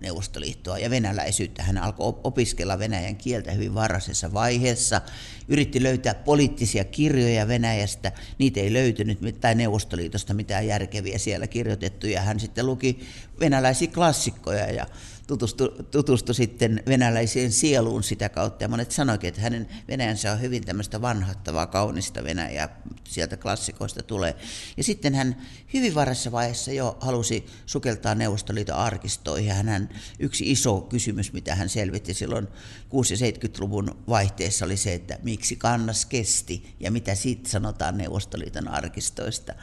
Neuvostoliittoa 0.00 0.78
ja 0.78 0.90
venäläisyyttä. 0.90 1.62
Hän 1.62 1.78
alkoi 1.78 2.20
opiskella 2.24 2.78
venäjän 2.78 3.16
kieltä 3.16 3.52
hyvin 3.52 3.74
varhaisessa 3.74 4.32
vaiheessa, 4.32 5.00
yritti 5.48 5.82
löytää 5.82 6.14
poliittisia 6.14 6.84
kirjoja 6.84 7.48
Venäjästä, 7.48 8.12
niitä 8.38 8.60
ei 8.60 8.72
löytynyt, 8.72 9.18
tai 9.40 9.54
Neuvostoliitosta 9.54 10.34
mitään 10.34 10.66
järkeviä 10.66 11.18
siellä 11.18 11.46
kirjoitettuja. 11.46 12.20
Hän 12.20 12.40
sitten 12.40 12.66
luki 12.66 13.00
venäläisiä 13.40 13.88
klassikkoja 13.94 14.72
ja 14.72 14.86
tutustui, 15.26 15.74
tutustui 15.90 16.34
sitten 16.34 16.82
venäläiseen 16.86 17.52
sieluun 17.52 18.02
sitä 18.02 18.28
kautta. 18.28 18.64
Ja 18.64 18.68
monet 18.68 18.90
sanoikin, 18.90 19.28
että 19.28 19.40
hänen 19.40 19.68
Venäjänsä 19.88 20.32
on 20.32 20.40
hyvin 20.40 20.64
tämmöistä 20.64 21.02
vanhattavaa, 21.02 21.66
kaunista 21.66 22.24
Venäjää, 22.24 22.80
sieltä 23.04 23.36
klassikoista 23.36 24.02
tulee. 24.02 24.36
Ja 24.76 24.84
sitten 24.84 25.14
hän 25.14 25.36
hyvin 25.74 25.94
varassa 25.94 26.32
vaiheessa 26.32 26.72
jo 26.72 26.96
halusi 27.00 27.46
sukeltaa 27.66 28.14
Neuvostoliiton 28.14 28.76
arkistoihin. 28.76 29.48
Ja 29.48 29.54
hän, 29.54 29.88
yksi 30.18 30.50
iso 30.50 30.80
kysymys, 30.80 31.32
mitä 31.32 31.54
hän 31.54 31.68
selvitti 31.68 32.14
silloin 32.14 32.46
6- 32.46 32.50
ja 32.90 33.30
70-luvun 33.30 34.02
vaihteessa 34.08 34.64
oli 34.64 34.76
se, 34.76 34.94
että 34.94 35.18
miksi 35.22 35.56
kannas 35.56 36.06
kesti 36.06 36.74
ja 36.80 36.90
mitä 36.90 37.14
siitä 37.14 37.48
sanotaan 37.48 37.98
Neuvostoliiton 37.98 38.68
arkistoista. 38.68 39.54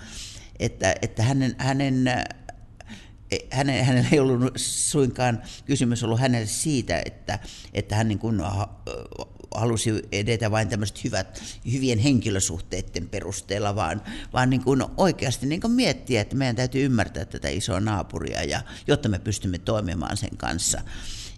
Että, 0.59 0.95
että 1.01 1.23
hänen, 1.23 1.55
hänen 1.57 2.05
hänen, 3.51 3.85
hänellä 3.85 4.09
ei 4.11 4.19
ollut 4.19 4.53
suinkaan 4.55 5.41
kysymys 5.65 6.03
ollut 6.03 6.19
hänelle 6.19 6.47
siitä, 6.47 7.01
että, 7.05 7.39
että 7.73 7.95
hän 7.95 8.07
niin 8.07 8.19
kuin 8.19 8.41
halusi 9.55 10.01
edetä 10.11 10.51
vain 10.51 10.69
tämmöiset 10.69 11.03
hyvät, 11.03 11.43
hyvien 11.71 11.99
henkilösuhteiden 11.99 13.09
perusteella, 13.09 13.75
vaan, 13.75 14.01
vaan 14.33 14.49
niin 14.49 14.63
kuin 14.63 14.83
oikeasti 14.97 15.45
niin 15.45 15.61
kuin 15.61 15.71
miettiä, 15.71 16.21
että 16.21 16.35
meidän 16.35 16.55
täytyy 16.55 16.85
ymmärtää 16.85 17.25
tätä 17.25 17.49
isoa 17.49 17.79
naapuria, 17.79 18.43
ja, 18.43 18.61
jotta 18.87 19.09
me 19.09 19.19
pystymme 19.19 19.57
toimimaan 19.57 20.17
sen 20.17 20.37
kanssa. 20.37 20.81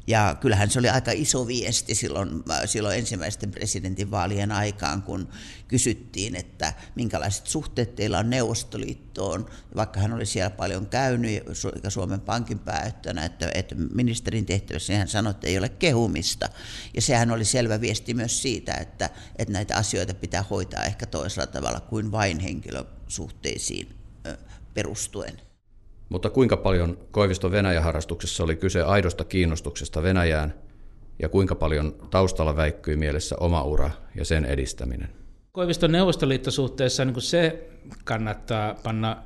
Ja 0.07 0.35
kyllähän 0.41 0.69
se 0.69 0.79
oli 0.79 0.89
aika 0.89 1.11
iso 1.11 1.47
viesti 1.47 1.95
silloin, 1.95 2.43
silloin 2.65 2.99
ensimmäisten 2.99 3.51
presidentinvaalien 3.51 4.51
aikaan, 4.51 5.01
kun 5.01 5.29
kysyttiin, 5.67 6.35
että 6.35 6.73
minkälaiset 6.95 7.47
suhteet 7.47 7.95
teillä 7.95 8.19
on 8.19 8.29
Neuvostoliittoon, 8.29 9.45
vaikka 9.75 9.99
hän 9.99 10.13
oli 10.13 10.25
siellä 10.25 10.49
paljon 10.49 10.87
käynyt, 10.87 11.43
ja 11.83 11.89
Suomen 11.89 12.21
Pankin 12.21 12.59
päättönä, 12.59 13.25
että, 13.25 13.51
että 13.53 13.75
ministerin 13.75 14.45
tehtävässä 14.45 14.97
hän 14.97 15.07
sanoi, 15.07 15.31
että 15.31 15.47
ei 15.47 15.57
ole 15.57 15.69
kehumista. 15.69 16.49
Ja 16.93 17.01
sehän 17.01 17.31
oli 17.31 17.45
selvä 17.45 17.81
viesti 17.81 18.13
myös 18.13 18.41
siitä, 18.41 18.73
että, 18.73 19.09
että 19.35 19.53
näitä 19.53 19.75
asioita 19.75 20.13
pitää 20.13 20.43
hoitaa 20.49 20.83
ehkä 20.83 21.05
toisella 21.05 21.47
tavalla 21.47 21.79
kuin 21.79 22.11
vain 22.11 22.39
henkilösuhteisiin 22.39 23.95
perustuen. 24.73 25.52
Mutta 26.09 26.29
kuinka 26.29 26.57
paljon 26.57 26.97
Koiviston 27.11 27.51
Venäjä-harrastuksessa 27.51 28.43
oli 28.43 28.55
kyse 28.55 28.81
aidosta 28.81 29.23
kiinnostuksesta 29.23 30.03
Venäjään 30.03 30.53
ja 31.19 31.29
kuinka 31.29 31.55
paljon 31.55 31.95
taustalla 32.09 32.55
väikkyi 32.55 32.95
mielessä 32.95 33.35
oma 33.39 33.63
ura 33.63 33.89
ja 34.15 34.25
sen 34.25 34.45
edistäminen? 34.45 35.09
Koiviston 35.51 35.91
neuvostoliittosuhteessa 35.91 37.05
niin 37.05 37.21
se 37.21 37.69
kannattaa 38.03 38.75
panna 38.83 39.17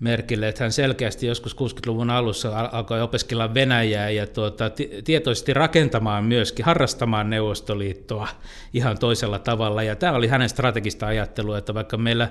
merkille, 0.00 0.48
että 0.48 0.64
hän 0.64 0.72
selkeästi 0.72 1.26
joskus 1.26 1.56
60-luvun 1.56 2.10
alussa 2.10 2.68
alkoi 2.72 3.02
opiskella 3.02 3.54
Venäjää 3.54 4.10
ja 4.10 4.26
tuota, 4.26 4.70
tietoisesti 5.04 5.54
rakentamaan 5.54 6.24
myöskin, 6.24 6.64
harrastamaan 6.64 7.30
Neuvostoliittoa 7.30 8.28
ihan 8.72 8.98
toisella 8.98 9.38
tavalla. 9.38 9.82
Ja 9.82 9.96
tämä 9.96 10.12
oli 10.12 10.28
hänen 10.28 10.48
strategista 10.48 11.06
ajattelua, 11.06 11.58
että 11.58 11.74
vaikka 11.74 11.96
meillä 11.96 12.28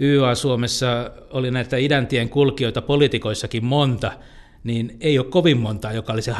YA 0.00 0.34
Suomessa 0.34 1.10
oli 1.30 1.50
näitä 1.50 1.76
idäntien 1.76 2.28
kulkijoita 2.28 2.82
poliitikoissakin 2.82 3.64
monta, 3.64 4.12
niin 4.64 4.96
ei 5.00 5.18
ole 5.18 5.26
kovin 5.26 5.58
monta, 5.58 5.92
joka 5.92 6.12
olisi 6.12 6.30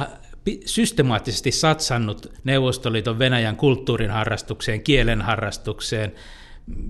systemaattisesti 0.66 1.52
satsannut 1.52 2.32
Neuvostoliiton 2.44 3.18
Venäjän 3.18 3.56
kulttuurin 3.56 4.10
harrastukseen, 4.10 4.82
kielen 4.82 5.22
harrastukseen 5.22 6.12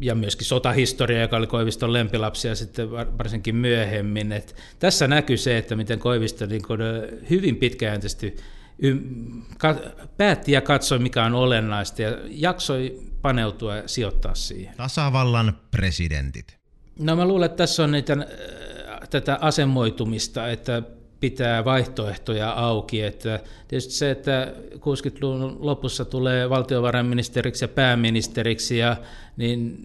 ja 0.00 0.15
myöskin 0.15 0.47
sotahistoria, 0.47 1.21
joka 1.21 1.37
oli 1.37 1.47
Koiviston 1.47 1.93
lempilapsia 1.93 2.55
sitten 2.55 2.91
varsinkin 2.91 3.57
myöhemmin. 3.57 4.33
Et 4.33 4.57
tässä 4.79 5.09
näkyy 5.09 5.37
se, 5.37 5.59
että 5.59 5.77
miten 5.77 5.99
Koivisto 5.99 6.47
niin 6.47 6.62
hyvin 7.31 7.57
pitkäjänteisesti 7.57 8.37
päätti 10.17 10.53
ja 10.53 10.61
katsoi, 10.61 10.99
mikä 10.99 11.25
on 11.25 11.35
olennaista 11.35 12.03
ja 12.03 12.19
jaksoi 12.29 12.99
paneutua 13.23 13.77
ja 13.77 13.89
sijoittaa 13.89 14.35
siihen. 14.35 14.75
Tasavallan 14.77 15.59
presidentit. 15.71 16.60
No 17.00 17.16
mä 17.16 17.28
luulen, 17.28 17.47
että 17.47 17.57
tässä 17.57 17.85
on 17.85 17.90
niitä, 17.90 18.12
äh, 18.12 19.09
tätä 19.11 19.38
asemoitumista, 19.40 20.49
että 20.49 20.83
pitää 21.21 21.64
vaihtoehtoja 21.64 22.50
auki. 22.50 23.02
Että 23.02 23.40
tietysti 23.69 23.92
se, 23.92 24.11
että 24.11 24.52
60-luvun 24.75 25.57
lopussa 25.61 26.04
tulee 26.04 26.50
valtiovarainministeriksi 26.50 27.64
ja 27.64 27.69
pääministeriksi, 27.69 28.78
ja, 28.78 28.97
niin 29.37 29.78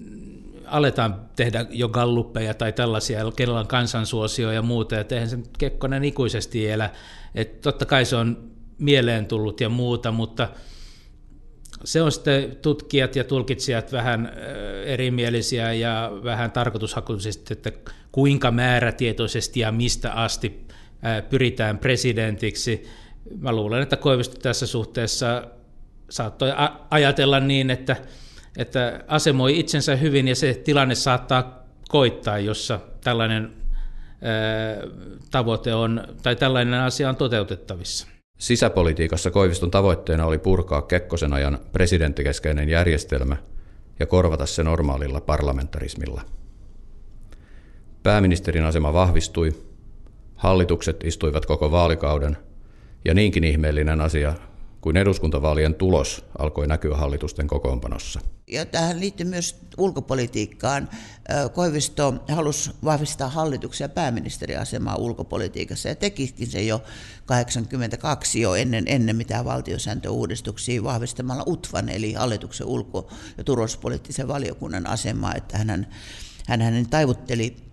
aletaan 0.66 1.22
tehdä 1.36 1.66
jo 1.70 1.90
galluppeja 1.90 2.54
tai 2.54 2.74
tällaisia, 2.74 3.32
kenellä 3.36 3.60
on 3.60 3.68
kansansuosio 3.68 4.52
ja 4.52 4.62
muuta, 4.62 5.00
että 5.00 5.16
eihän 5.16 5.30
se 5.30 5.40
Kekkonen 5.58 6.04
ikuisesti 6.04 6.70
elä. 6.70 6.90
Että 7.36 7.62
totta 7.62 7.86
kai 7.86 8.06
se 8.06 8.16
on 8.16 8.52
mieleen 8.78 9.26
tullut 9.26 9.62
ja 9.62 9.70
muuta, 9.70 10.12
mutta 10.12 10.48
se 11.84 12.02
on 12.02 12.12
sitten 12.12 12.56
tutkijat 12.62 13.16
ja 13.16 13.24
tulkitsijat 13.24 13.92
vähän 13.92 14.32
erimielisiä 14.86 15.74
ja 15.74 16.12
vähän 16.24 16.52
tarkoitushakuisesti, 16.52 17.54
että 17.54 17.72
kuinka 18.12 18.52
määrätietoisesti 18.52 19.60
ja 19.60 19.72
mistä 19.72 20.12
asti 20.12 20.66
pyritään 21.30 21.78
presidentiksi. 21.78 22.84
Mä 23.40 23.52
luulen, 23.52 23.82
että 23.84 23.98
Koivisto 23.98 24.40
tässä 24.40 24.68
suhteessa 24.68 25.48
saattoi 26.10 26.54
ajatella 26.90 27.40
niin, 27.40 27.70
että, 27.70 27.96
että 28.58 29.04
asemoi 29.08 29.60
itsensä 29.60 29.96
hyvin 29.96 30.28
ja 30.28 30.36
se 30.36 30.54
tilanne 30.54 30.96
saattaa 30.96 31.66
koittaa, 31.90 32.40
jossa 32.40 32.80
tällainen 33.04 33.54
tavoite 35.32 35.74
on, 35.74 36.08
tai 36.24 36.36
tällainen 36.36 36.80
asia 36.80 37.10
on 37.10 37.16
toteutettavissa. 37.16 38.15
Sisäpolitiikassa 38.38 39.32
Koiviston 39.32 39.72
tavoitteena 39.72 40.26
oli 40.26 40.38
purkaa 40.38 40.82
Kekkosen 40.82 41.34
ajan 41.34 41.60
presidenttikeskeinen 41.72 42.70
järjestelmä 42.70 43.38
ja 44.00 44.06
korvata 44.06 44.46
se 44.46 44.64
normaalilla 44.64 45.22
parlamentarismilla. 45.22 46.22
Pääministerin 48.04 48.66
asema 48.66 48.94
vahvistui, 48.94 49.56
hallitukset 50.36 51.04
istuivat 51.04 51.46
koko 51.46 51.72
vaalikauden 51.72 52.38
ja 53.06 53.14
niinkin 53.14 53.44
ihmeellinen 53.44 54.02
asia 54.02 54.34
kuin 54.86 54.98
eduskuntavaalien 54.98 55.76
tulos 55.76 56.26
alkoi 56.38 56.68
näkyä 56.68 56.98
hallitusten 56.98 57.48
kokoonpanossa. 57.48 58.20
Ja 58.48 58.66
tähän 58.66 59.00
liittyy 59.00 59.26
myös 59.26 59.60
ulkopolitiikkaan. 59.78 60.90
Koivisto 61.54 62.14
halusi 62.28 62.72
vahvistaa 62.84 63.30
hallituksen 63.30 63.86
ja 63.86 63.90
pääministeriasemaa 63.90 64.96
ulkopolitiikassa 64.96 65.90
ja 65.90 65.96
tekikin 65.96 66.48
se 66.48 66.62
jo 66.62 66.84
82 67.26 68.42
jo 68.42 68.56
ennen, 68.56 68.84
ennen 68.88 69.16
mitään 69.16 69.46
valtiosääntöuudistuksia 69.46 70.84
vahvistamalla 70.84 71.44
UTVAN 71.48 71.90
eli 71.90 72.14
hallituksen 72.14 72.68
ulko- 72.68 73.10
ja 73.38 73.44
turvallisuuspoliittisen 73.44 74.28
valiokunnan 74.28 74.88
asemaa, 74.88 75.34
että 75.36 75.58
hän, 75.58 75.88
hän 76.48 76.62
hänen 76.62 76.90
taivutteli 76.90 77.65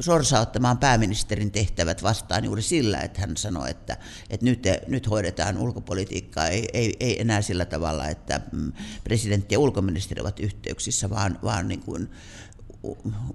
sorsauttamaan 0.00 0.78
pääministerin 0.78 1.50
tehtävät 1.50 2.02
vastaan 2.02 2.44
juuri 2.44 2.62
sillä, 2.62 3.00
että 3.00 3.20
hän 3.20 3.36
sanoi, 3.36 3.70
että, 3.70 3.96
että 4.30 4.44
nyt, 4.44 4.62
nyt 4.86 5.10
hoidetaan 5.10 5.58
ulkopolitiikkaa, 5.58 6.48
ei, 6.48 6.68
ei, 6.72 6.96
ei 7.00 7.20
enää 7.20 7.42
sillä 7.42 7.64
tavalla, 7.64 8.08
että 8.08 8.40
mm, 8.52 8.72
presidentti 9.04 9.54
ja 9.54 9.58
ulkoministeri 9.58 10.20
ovat 10.20 10.40
yhteyksissä, 10.40 11.10
vaan, 11.10 11.38
vaan 11.42 11.68
niin 11.68 11.80
kuin 11.80 12.10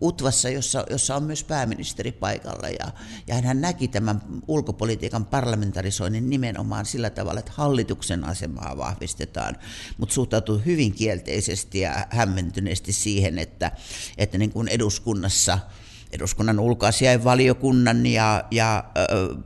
Utvassa, 0.02 0.50
jossa, 0.50 0.86
jossa 0.90 1.16
on 1.16 1.24
myös 1.24 1.44
pääministeri 1.44 2.12
paikalla. 2.12 2.70
Ja, 2.70 2.92
ja 3.28 3.42
hän 3.42 3.62
näki 3.62 3.88
tämän 3.88 4.22
ulkopolitiikan 4.48 5.26
parlamentarisoinnin 5.26 6.30
nimenomaan 6.30 6.86
sillä 6.86 7.10
tavalla, 7.10 7.40
että 7.40 7.52
hallituksen 7.56 8.24
asemaa 8.24 8.78
vahvistetaan, 8.78 9.58
mutta 9.98 10.16
suhtautuu 10.16 10.62
hyvin 10.66 10.94
kielteisesti 10.94 11.80
ja 11.80 12.08
hämmentyneesti 12.10 12.94
siihen, 12.94 13.40
että, 13.40 13.72
että 14.18 14.38
niin 14.38 14.52
kuin 14.52 14.68
eduskunnassa– 14.68 15.60
eduskunnan 16.14 16.60
ulkoasiainvaliokunnan 16.60 18.06
ja, 18.06 18.44
ja 18.52 18.84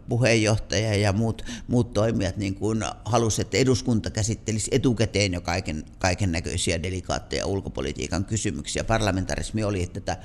puheenjohtaja 0.10 0.96
ja 0.96 1.14
muut, 1.14 1.46
muut 1.68 1.94
toimijat 1.94 2.38
niin 2.38 2.56
kuin 2.56 2.84
halusivat, 3.06 3.46
että 3.46 3.58
eduskunta 3.58 4.10
käsittelisi 4.10 4.72
etukäteen 4.74 5.34
jo 5.34 5.42
kaiken, 5.42 5.84
kaiken 6.00 6.32
näköisiä 6.32 6.84
delikaatteja 6.84 7.46
ulkopolitiikan 7.46 8.26
kysymyksiä. 8.26 8.84
Parlamentarismi 8.84 9.64
oli, 9.64 9.84
että 9.84 10.00
tätä 10.00 10.18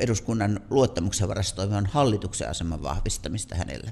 eduskunnan 0.00 0.60
luottamuksen 0.70 1.28
varastoivan 1.28 1.86
hallituksen 1.86 2.50
aseman 2.50 2.82
vahvistamista 2.82 3.54
hänelle. 3.54 3.90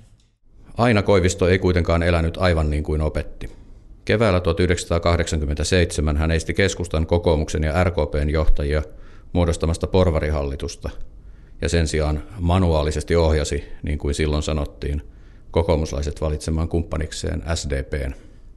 Aina 0.77 1.03
Koivisto 1.03 1.49
ei 1.49 1.59
kuitenkaan 1.59 2.03
elänyt 2.03 2.37
aivan 2.37 2.71
niin 2.71 2.85
kuin 2.85 3.01
opetti. 3.01 3.53
Keväällä 4.05 4.41
1987 4.41 6.17
hän 6.17 6.31
eisti 6.31 6.55
keskustan, 6.55 7.07
kokoomuksen 7.07 7.63
ja 7.63 7.85
RKPn 7.85 8.31
johtajia 8.31 8.83
muodostamasta 9.33 9.87
porvarihallitusta– 9.87 10.91
ja 11.65 11.69
sen 11.69 11.89
sijaan 11.89 12.23
manuaalisesti 12.41 13.17
ohjasi, 13.17 13.65
niin 13.83 13.99
kuin 13.99 14.15
silloin 14.15 14.43
sanottiin, 14.43 15.03
kokoomuslaiset 15.51 16.21
valitsemaan 16.21 16.69
kumppanikseen 16.69 17.43
SDPn. 17.55 18.13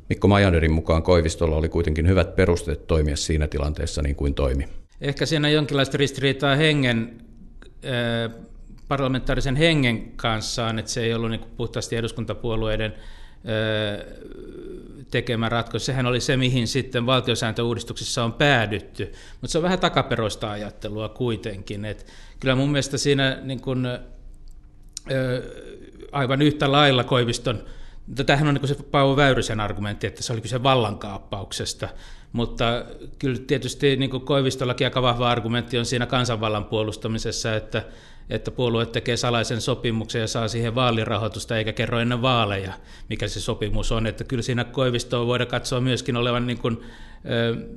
Mikko 0.10 0.28
Majanderin 0.28 0.72
mukaan 0.72 1.04
Koivistolla 1.04 1.56
oli 1.56 1.70
kuitenkin 1.70 2.08
hyvät 2.08 2.36
perusteet 2.36 2.88
toimia 2.88 3.16
siinä 3.16 3.48
tilanteessa 3.48 4.02
niin 4.02 4.16
kuin 4.16 4.34
toimi. 4.34 4.68
Ehkä 5.02 5.26
siinä 5.26 5.50
jonkinlaista 5.50 5.98
ristiriitaa 5.98 6.56
hengen, 6.56 7.18
parlamentaarisen 8.88 9.56
hengen 9.56 10.12
kanssa 10.16 10.70
että 10.80 10.92
se 10.92 11.04
ei 11.04 11.14
ollut 11.14 11.32
niin 11.32 11.46
puhtaasti 11.58 11.96
eduskuntapuolueiden 11.96 12.94
tekemä 15.12 15.50
ratkaisu. 15.50 15.86
Sehän 15.86 16.06
oli 16.06 16.22
se, 16.22 16.38
mihin 16.38 16.68
sitten 16.68 17.06
valtiosääntöuudistuksessa 17.06 18.24
on 18.24 18.34
päädytty, 18.34 19.14
mutta 19.32 19.52
se 19.52 19.58
on 19.58 19.64
vähän 19.64 19.80
takaperoista 19.80 20.52
ajattelua 20.52 21.10
kuitenkin. 21.10 21.86
Et 21.86 22.06
kyllä 22.40 22.56
mun 22.56 22.70
mielestä 22.70 22.98
siinä 22.98 23.40
niin 23.44 23.62
kun, 23.62 23.88
aivan 26.12 26.42
yhtä 26.42 26.72
lailla 26.72 27.04
Koiviston, 27.04 27.64
tämähän 28.26 28.48
on 28.48 28.54
niin 28.54 28.68
se 28.68 28.76
Paavo 28.92 29.16
Väyrysen 29.16 29.60
argumentti, 29.60 30.08
että 30.08 30.24
se 30.24 30.34
oli 30.34 30.42
kyse 30.42 30.64
vallankaappauksesta, 30.64 31.90
mutta 32.32 32.86
kyllä 33.20 33.40
tietysti 33.48 33.96
niin 33.96 34.22
Koivistollakin 34.22 34.88
aika 34.88 35.02
vahva 35.02 35.30
argumentti 35.30 35.78
on 35.78 35.86
siinä 35.86 36.06
kansanvallan 36.06 36.66
puolustamisessa, 36.66 37.56
että 37.56 37.84
että 38.30 38.52
puolue 38.52 38.86
tekee 38.86 39.18
salaisen 39.18 39.62
sopimuksen 39.62 40.22
ja 40.22 40.28
saa 40.28 40.48
siihen 40.48 40.76
vaalirahoitusta 40.76 41.58
eikä 41.58 41.74
kerro 41.74 42.00
ennen 42.00 42.22
vaaleja, 42.22 42.74
mikä 43.10 43.28
se 43.28 43.40
sopimus 43.40 43.92
on. 43.92 44.08
Että 44.08 44.24
kyllä 44.24 44.44
siinä 44.44 44.64
Koivistoa 44.64 45.28
voidaan 45.28 45.50
katsoa 45.50 45.82
myöskin 45.82 46.16
olevan 46.16 46.48
niin 46.48 46.58
kuin, 46.58 46.82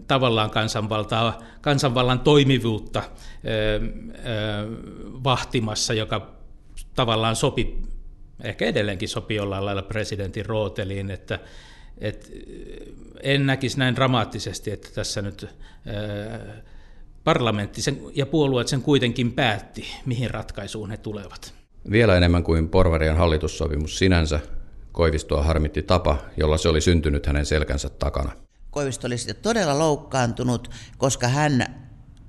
tavallaan 0.07 0.51
kansanvaltaa, 0.51 1.39
kansanvallan 1.61 2.21
toimivuutta 2.21 3.03
vahtimassa, 5.25 5.95
joka 5.95 6.35
tavallaan 6.95 7.37
sopi, 7.37 7.79
ehkä 8.45 8.65
edelleenkin 8.65 9.09
sopii 9.09 9.37
jollain 9.37 9.65
lailla 9.65 9.83
presidentin 9.83 10.47
rooteliin, 10.47 11.11
että 11.11 11.39
et 11.99 12.33
en 13.23 13.47
näkisi 13.47 13.79
näin 13.79 13.97
dramaattisesti, 13.97 14.71
että 14.71 14.89
tässä 14.95 15.23
nyt 15.23 15.47
parlamentti 17.25 17.83
sen, 17.83 18.01
ja 18.15 18.27
puolueet 18.27 18.69
sen 18.69 18.83
kuitenkin 18.83 19.33
päätti, 19.33 19.87
mihin 20.07 20.31
ratkaisuun 20.31 20.91
he 20.91 20.97
tulevat. 20.97 21.55
Vielä 21.91 22.17
enemmän 22.17 22.45
kuin 22.45 22.69
porvarien 22.69 23.17
hallitussopimus 23.17 23.99
sinänsä, 23.99 24.41
Koivistoa 24.93 25.43
harmitti 25.43 25.83
tapa, 25.83 26.19
jolla 26.37 26.59
se 26.59 26.69
oli 26.69 26.81
syntynyt 26.81 27.27
hänen 27.27 27.47
selkänsä 27.47 27.89
takana. 27.89 28.33
Koivisto 28.71 29.07
oli 29.07 29.19
sitten 29.19 29.43
todella 29.43 29.79
loukkaantunut, 29.79 30.71
koska 30.99 31.29
hän 31.29 31.80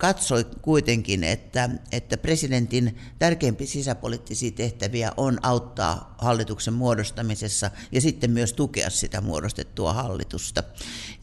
katsoi 0.01 0.45
kuitenkin, 0.61 1.23
että, 1.23 1.69
että 1.91 2.17
presidentin 2.17 2.97
tärkeimpiä 3.19 3.67
sisäpoliittisia 3.67 4.51
tehtäviä 4.51 5.11
on 5.17 5.39
auttaa 5.41 6.15
hallituksen 6.17 6.73
muodostamisessa 6.73 7.71
ja 7.91 8.01
sitten 8.01 8.31
myös 8.31 8.53
tukea 8.53 8.89
sitä 8.89 9.21
muodostettua 9.21 9.93
hallitusta. 9.93 10.63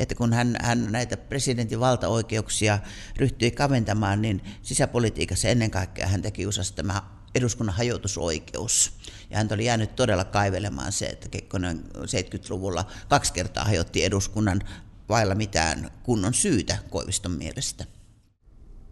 Että 0.01 0.15
kun 0.15 0.33
hän, 0.33 0.57
hän 0.63 0.93
näitä 0.93 1.17
presidentin 1.17 1.81
valtaoikeuksia 1.81 2.79
ryhtyi 3.17 3.51
kaventamaan, 3.51 4.23
niin 4.23 4.43
sisäpolitiikassa 4.63 5.49
ennen 5.49 5.71
kaikkea 5.71 6.07
hän 6.07 6.23
teki 6.23 6.47
usasta 6.47 6.77
tämä 6.77 7.03
eduskunnan 7.35 7.77
hajotusoikeus. 7.77 8.93
Ja 9.31 9.37
hän 9.37 9.49
oli 9.53 9.65
jäänyt 9.65 9.97
todella 9.97 10.25
kaivelemaan 10.25 10.93
se, 10.93 11.07
että 11.07 11.29
Kekkonen 11.29 11.85
70-luvulla 11.95 12.85
kaksi 13.09 13.33
kertaa 13.33 13.65
hajotti 13.65 14.05
eduskunnan 14.05 14.61
vailla 15.09 15.35
mitään 15.35 15.91
kunnon 16.03 16.35
syytä 16.35 16.79
Koiviston 16.91 17.33
mielestä. 17.33 17.98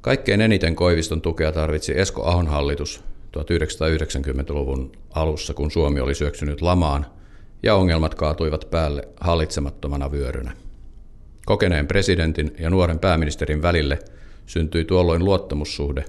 Kaikkein 0.06 0.40
eniten 0.40 0.76
Koiviston 0.76 1.22
tukea 1.22 1.52
tarvitsi 1.52 1.98
Esko 1.98 2.24
Ahon 2.24 2.46
hallitus 2.46 3.04
1990-luvun 3.38 4.92
alussa, 5.10 5.54
kun 5.54 5.70
Suomi 5.70 6.00
oli 6.00 6.14
syöksynyt 6.14 6.60
lamaan 6.60 7.06
ja 7.62 7.74
ongelmat 7.74 8.14
kaatuivat 8.14 8.70
päälle 8.70 9.08
hallitsemattomana 9.20 10.12
vyörynä. 10.12 10.52
Kokeneen 11.46 11.86
presidentin 11.86 12.54
ja 12.58 12.70
nuoren 12.70 12.98
pääministerin 12.98 13.62
välille 13.62 13.98
syntyi 14.46 14.84
tuolloin 14.84 15.24
luottamussuhde, 15.24 16.04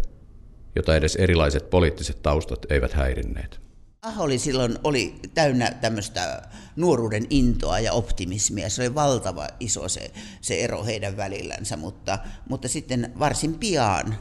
jota 0.76 0.96
edes 0.96 1.16
erilaiset 1.16 1.70
poliittiset 1.70 2.22
taustat 2.22 2.72
eivät 2.72 2.94
häirinneet. 2.94 3.67
Aho 4.02 4.24
oli 4.24 4.40
silloin 4.40 4.80
oli 4.84 5.20
täynnä 5.34 5.72
tämmöistä 5.72 6.42
nuoruuden 6.76 7.28
intoa 7.30 7.80
ja 7.80 7.94
optimismia. 7.94 8.70
Se 8.70 8.82
oli 8.82 8.96
valtava 8.96 9.48
iso 9.60 9.90
se, 9.90 10.12
se 10.42 10.60
ero 10.64 10.86
heidän 10.86 11.18
välillänsä, 11.18 11.78
mutta, 11.78 12.20
mutta 12.50 12.68
sitten 12.68 13.14
varsin 13.20 13.60
pian 13.60 14.18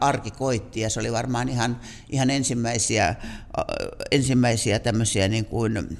arki 0.00 0.30
koitti 0.30 0.80
ja 0.80 0.90
se 0.90 1.00
oli 1.00 1.12
varmaan 1.12 1.48
ihan, 1.48 1.80
ihan 2.08 2.30
ensimmäisiä, 2.30 3.14
ensimmäisiä 4.10 4.78
tämmöisiä 4.78 5.28
niin 5.28 5.44
kuin, 5.44 5.98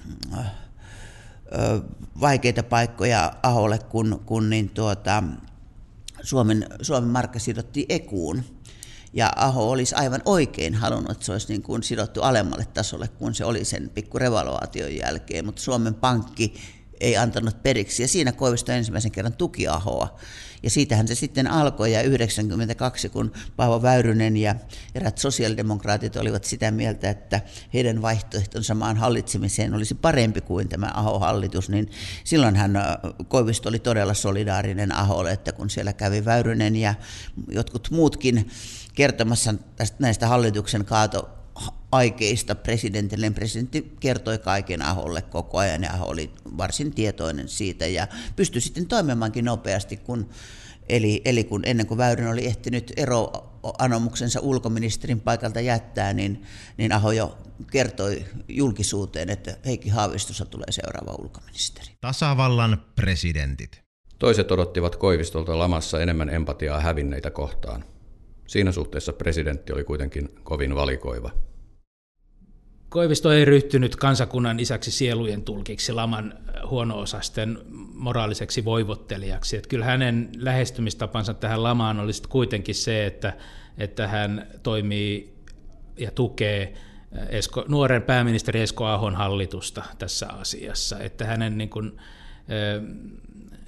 vaikeita 2.20 2.62
paikkoja 2.62 3.32
Aholle, 3.42 3.78
kun, 3.78 4.22
kun 4.26 4.50
niin 4.50 4.70
tuota, 4.70 5.22
Suomen, 6.22 6.66
Suomen 6.82 7.10
markka 7.10 7.38
sidottiin 7.38 7.86
ekuun 7.88 8.44
ja 9.16 9.32
Aho 9.36 9.70
olisi 9.70 9.94
aivan 9.94 10.22
oikein 10.24 10.74
halunnut, 10.74 11.10
että 11.10 11.24
se 11.24 11.32
olisi 11.32 11.48
niin 11.48 11.62
kuin 11.62 11.82
sidottu 11.82 12.22
alemmalle 12.22 12.66
tasolle, 12.74 13.08
kun 13.08 13.34
se 13.34 13.44
oli 13.44 13.64
sen 13.64 13.90
pikku 13.94 14.18
revaluaation 14.18 14.96
jälkeen, 14.96 15.46
mutta 15.46 15.62
Suomen 15.62 15.94
Pankki 15.94 16.54
ei 17.00 17.16
antanut 17.16 17.62
periksi. 17.62 18.02
Ja 18.02 18.08
siinä 18.08 18.32
Koivisto 18.32 18.72
ensimmäisen 18.72 19.10
kerran 19.10 19.32
tuki 19.32 19.68
Ahoa. 19.68 20.18
Ja 20.62 20.70
siitähän 20.70 21.08
se 21.08 21.14
sitten 21.14 21.46
alkoi 21.46 21.92
ja 21.92 22.02
92, 22.02 23.08
kun 23.08 23.32
Paavo 23.56 23.82
Väyrynen 23.82 24.36
ja 24.36 24.54
erät 24.94 25.18
sosiaalidemokraatit 25.18 26.16
olivat 26.16 26.44
sitä 26.44 26.70
mieltä, 26.70 27.10
että 27.10 27.40
heidän 27.74 28.02
vaihtoehtonsa 28.02 28.74
maan 28.74 28.96
hallitsemiseen 28.96 29.74
olisi 29.74 29.94
parempi 29.94 30.40
kuin 30.40 30.68
tämä 30.68 30.90
Aho-hallitus, 30.94 31.68
niin 31.68 31.90
silloin 32.24 32.56
hän 32.56 32.72
Koivisto 33.28 33.68
oli 33.68 33.78
todella 33.78 34.14
solidaarinen 34.14 34.92
Aholle, 34.92 35.32
että 35.32 35.52
kun 35.52 35.70
siellä 35.70 35.92
kävi 35.92 36.24
Väyrynen 36.24 36.76
ja 36.76 36.94
jotkut 37.48 37.88
muutkin 37.90 38.50
kertomassa 38.94 39.54
näistä 39.98 40.28
hallituksen 40.28 40.84
kaato 40.84 41.35
aikeista 41.96 42.54
presidentille. 42.54 43.30
Presidentti 43.30 43.92
kertoi 44.00 44.38
kaiken 44.38 44.82
Aholle 44.82 45.22
koko 45.22 45.58
ajan 45.58 45.82
ja 45.82 45.92
Aho 45.92 46.06
oli 46.06 46.30
varsin 46.56 46.94
tietoinen 46.94 47.48
siitä 47.48 47.86
ja 47.86 48.06
pystyi 48.36 48.60
sitten 48.60 48.86
toimimaankin 48.86 49.44
nopeasti, 49.44 49.96
kun 49.96 50.28
Eli, 50.88 51.22
eli 51.24 51.44
kun 51.44 51.62
ennen 51.64 51.86
kuin 51.86 51.98
Väyrynen 51.98 52.32
oli 52.32 52.46
ehtinyt 52.46 52.92
eroanomuksensa 52.96 54.40
ulkoministerin 54.40 55.20
paikalta 55.20 55.60
jättää, 55.60 56.12
niin, 56.12 56.42
niin 56.76 56.92
Aho 56.92 57.12
jo 57.12 57.38
kertoi 57.72 58.24
julkisuuteen, 58.48 59.30
että 59.30 59.56
Heikki 59.64 59.88
Haavistossa 59.88 60.44
tulee 60.44 60.70
seuraava 60.70 61.14
ulkoministeri. 61.18 61.88
Tasavallan 62.00 62.82
presidentit. 62.94 63.82
Toiset 64.18 64.50
odottivat 64.50 64.96
Koivistolta 64.96 65.58
lamassa 65.58 66.02
enemmän 66.02 66.30
empatiaa 66.30 66.80
hävinneitä 66.80 67.30
kohtaan. 67.30 67.84
Siinä 68.46 68.72
suhteessa 68.72 69.12
presidentti 69.12 69.72
oli 69.72 69.84
kuitenkin 69.84 70.28
kovin 70.42 70.74
valikoiva. 70.74 71.30
Koivisto 72.88 73.32
ei 73.32 73.44
ryhtynyt 73.44 73.96
kansakunnan 73.96 74.60
isäksi 74.60 74.90
sielujen 74.90 75.42
tulkiksi 75.42 75.92
laman 75.92 76.34
huono-osasten 76.70 77.58
moraaliseksi 77.94 78.64
voivottelijaksi. 78.64 79.56
Että 79.56 79.68
kyllä 79.68 79.84
hänen 79.84 80.28
lähestymistapansa 80.36 81.34
tähän 81.34 81.62
lamaan 81.62 82.00
oli 82.00 82.12
kuitenkin 82.28 82.74
se, 82.74 83.06
että, 83.06 83.32
että 83.78 84.08
hän 84.08 84.46
toimii 84.62 85.34
ja 85.98 86.10
tukee 86.10 86.74
Esko, 87.28 87.64
nuoren 87.68 88.02
pääministeri 88.02 88.60
Esko 88.60 88.86
Ahon 88.86 89.14
hallitusta 89.14 89.82
tässä 89.98 90.28
asiassa. 90.28 90.98
Että 90.98 91.24
hänen 91.26 91.58
niin 91.58 91.70
kuin, 91.70 91.96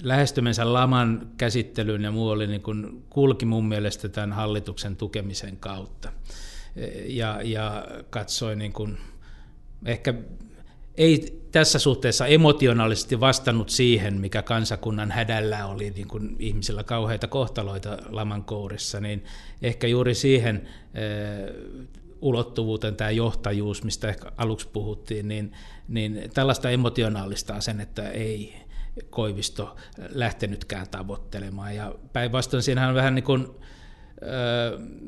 lähestymensä 0.03 0.73
laman 0.73 1.31
käsittelyyn 1.37 2.03
ja 2.03 2.11
muu 2.11 2.29
oli 2.29 2.47
niin 2.47 2.63
kuin, 2.63 3.05
kulki 3.11 3.47
mun 3.47 3.69
mielestä 3.69 4.09
tämän 4.09 4.33
hallituksen 4.33 4.97
tukemisen 4.97 5.57
kautta. 5.57 6.13
Ja, 7.07 7.41
ja 7.45 7.87
katsoi 8.11 8.57
niin 8.57 8.73
kuin, 8.73 8.99
ehkä 9.85 10.15
ei 10.95 11.39
tässä 11.53 11.79
suhteessa 11.79 12.27
emotionaalisesti 12.27 13.21
vastannut 13.21 13.71
siihen, 13.71 14.21
mikä 14.21 14.43
kansakunnan 14.43 15.11
hädällä 15.11 15.67
oli 15.67 15.91
niin 15.91 16.09
kuin 16.09 16.37
ihmisillä 16.39 16.85
kauheita 16.85 17.27
kohtaloita 17.27 17.99
laman 18.09 18.45
kourissa, 18.45 19.01
niin 19.01 19.25
ehkä 19.63 19.87
juuri 19.87 20.15
siihen 20.15 20.69
ulottuvuuteen 22.21 22.97
tämä 22.97 23.11
johtajuus, 23.11 23.85
mistä 23.85 24.09
ehkä 24.09 24.33
aluksi 24.37 24.69
puhuttiin, 24.69 25.29
niin, 25.29 25.53
niin 25.89 26.31
tällaista 26.35 26.71
emotionaalista 26.71 27.55
asennetta 27.55 28.09
ei 28.11 28.55
Koivisto 29.11 29.77
lähtenytkään 30.09 30.89
tavoittelemaan. 30.91 31.77
Ja 31.77 31.95
päinvastoin 32.13 32.63
siinähän 32.63 32.91
on 32.91 32.97
vähän 32.97 33.15
niin 33.15 33.25
kuin, 33.25 33.49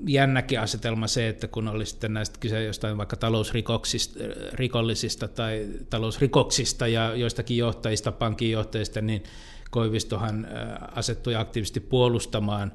jännäkin 0.06 0.60
asetelma 0.60 1.06
se, 1.06 1.28
että 1.28 1.48
kun 1.48 1.68
oli 1.68 1.86
sitten 1.86 2.14
näistä 2.14 2.40
kyse 2.40 2.64
jostain 2.64 2.98
vaikka 2.98 3.16
talousrikollisista 3.16 5.28
tai 5.28 5.66
talousrikoksista 5.90 6.86
ja 6.86 7.16
joistakin 7.16 7.56
johtajista, 7.56 8.12
pankinjohtajista, 8.12 9.00
niin 9.00 9.22
Koivistohan 9.70 10.48
asettui 10.94 11.34
aktiivisesti 11.34 11.80
puolustamaan 11.80 12.72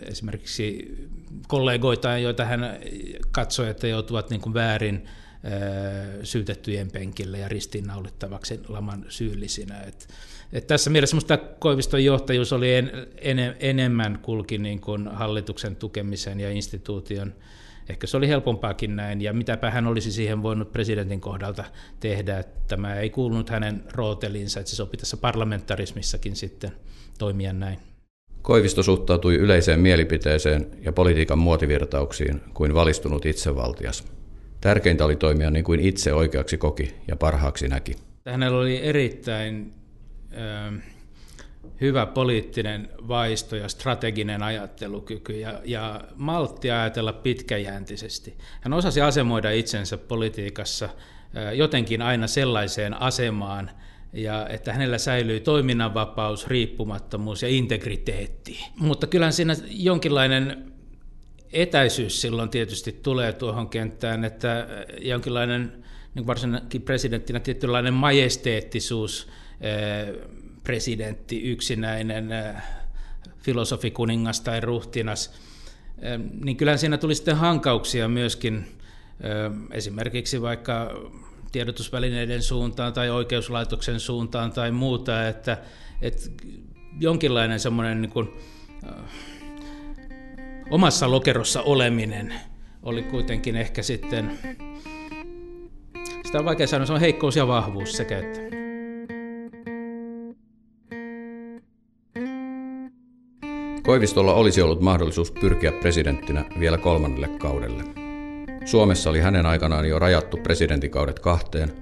esimerkiksi 0.00 0.96
kollegoita, 1.48 2.18
joita 2.18 2.44
hän 2.44 2.78
katsoi, 3.30 3.68
että 3.68 3.86
joutuvat 3.86 4.30
niin 4.30 4.40
kuin 4.40 4.54
väärin 4.54 5.04
syytettyjen 6.22 6.90
penkille 6.90 7.38
ja 7.38 7.48
ristiinnaulittavaksi 7.48 8.60
laman 8.68 9.06
syyllisinä. 9.08 9.80
Et, 9.80 10.08
et 10.54 10.66
tässä 10.66 10.90
mielessä 10.90 11.16
minusta 11.16 11.38
Koiviston 11.38 12.04
johtajuus 12.04 12.52
oli 12.52 12.74
en, 12.74 12.90
en, 13.18 13.38
enemmän 13.60 14.18
kulki 14.22 14.58
niin 14.58 14.80
kuin 14.80 15.08
hallituksen 15.08 15.76
tukemisen 15.76 16.40
ja 16.40 16.50
instituution 16.50 17.34
Ehkä 17.88 18.06
se 18.06 18.16
oli 18.16 18.28
helpompaakin 18.28 18.96
näin, 18.96 19.20
ja 19.20 19.32
mitäpä 19.32 19.70
hän 19.70 19.86
olisi 19.86 20.12
siihen 20.12 20.42
voinut 20.42 20.72
presidentin 20.72 21.20
kohdalta 21.20 21.64
tehdä, 22.00 22.38
että 22.38 22.60
tämä 22.68 22.94
ei 22.94 23.10
kuulunut 23.10 23.50
hänen 23.50 23.84
rootelinsa, 23.92 24.60
että 24.60 24.70
se 24.70 24.76
sopi 24.76 24.96
tässä 24.96 25.16
parlamentarismissakin 25.16 26.36
sitten 26.36 26.72
toimia 27.18 27.52
näin. 27.52 27.78
Koivisto 28.42 28.82
suhtautui 28.82 29.34
yleiseen 29.34 29.80
mielipiteeseen 29.80 30.66
ja 30.84 30.92
politiikan 30.92 31.38
muotivirtauksiin 31.38 32.40
kuin 32.54 32.74
valistunut 32.74 33.26
itsevaltias. 33.26 34.04
Tärkeintä 34.60 35.04
oli 35.04 35.16
toimia 35.16 35.50
niin 35.50 35.64
kuin 35.64 35.80
itse 35.80 36.12
oikeaksi 36.12 36.58
koki 36.58 36.94
ja 37.08 37.16
parhaaksi 37.16 37.68
näki. 37.68 37.96
Hänellä 38.26 38.58
oli 38.58 38.76
erittäin 38.82 39.72
hyvä 41.80 42.06
poliittinen 42.06 42.88
vaisto 43.08 43.56
ja 43.56 43.68
strateginen 43.68 44.42
ajattelukyky 44.42 45.32
ja, 45.32 45.60
ja 45.64 46.00
maltti 46.14 46.70
ajatella 46.70 47.12
pitkäjäntisesti. 47.12 48.38
Hän 48.60 48.72
osasi 48.72 49.00
asemoida 49.00 49.50
itsensä 49.50 49.98
politiikassa 49.98 50.84
äh, 50.84 51.54
jotenkin 51.54 52.02
aina 52.02 52.26
sellaiseen 52.26 53.02
asemaan, 53.02 53.70
ja 54.12 54.48
että 54.48 54.72
hänellä 54.72 54.98
säilyi 54.98 55.40
toiminnanvapaus, 55.40 56.46
riippumattomuus 56.46 57.42
ja 57.42 57.48
integriteetti. 57.48 58.64
Mutta 58.76 59.06
kyllä 59.06 59.30
siinä 59.30 59.56
jonkinlainen 59.70 60.72
etäisyys 61.52 62.20
silloin 62.20 62.48
tietysti 62.50 62.92
tulee 62.92 63.32
tuohon 63.32 63.68
kenttään, 63.68 64.24
että 64.24 64.66
jonkinlainen, 65.00 65.84
niin 66.14 66.26
varsinkin 66.26 66.82
presidenttinä 66.82 67.40
tietynlainen 67.40 67.94
majesteettisuus, 67.94 69.28
presidentti, 70.64 71.42
yksinäinen 71.42 72.32
eh, 72.32 72.54
filosofikuningas 73.38 74.40
tai 74.40 74.60
ruhtinas, 74.60 75.32
eh, 75.98 76.20
niin 76.44 76.56
kyllähän 76.56 76.78
siinä 76.78 76.98
tuli 76.98 77.14
sitten 77.14 77.36
hankauksia 77.36 78.08
myöskin 78.08 78.66
esimerkiksi 79.70 80.42
vaikka 80.42 80.90
tiedotusvälineiden 81.52 82.42
suuntaan 82.42 82.92
tai 82.92 83.10
oikeuslaitoksen 83.10 84.00
suuntaan 84.00 84.52
tai 84.52 84.70
muuta, 84.70 85.28
että, 85.28 85.58
että 86.02 86.22
jonkinlainen 87.00 87.60
semmoinen 87.60 88.02
niin 88.02 88.10
kuin, 88.10 88.30
omassa 90.70 91.10
lokerossa 91.10 91.62
oleminen 91.62 92.34
oli 92.82 93.02
kuitenkin 93.02 93.56
ehkä 93.56 93.82
sitten, 93.82 94.38
sitä 96.24 96.38
on 96.38 96.44
vaikea 96.44 96.66
sanoa, 96.66 96.86
se 96.86 96.92
on 96.92 97.00
heikkous 97.00 97.36
ja 97.36 97.46
vahvuus 97.46 97.92
sekä 97.92 98.18
että. 98.18 98.43
Koivistolla 103.84 104.34
olisi 104.34 104.62
ollut 104.62 104.80
mahdollisuus 104.80 105.30
pyrkiä 105.30 105.72
presidenttinä 105.72 106.44
vielä 106.60 106.78
kolmannelle 106.78 107.28
kaudelle. 107.28 107.84
Suomessa 108.64 109.10
oli 109.10 109.20
hänen 109.20 109.46
aikanaan 109.46 109.88
jo 109.88 109.98
rajattu 109.98 110.36
presidentikaudet 110.36 111.18
kahteen, 111.18 111.72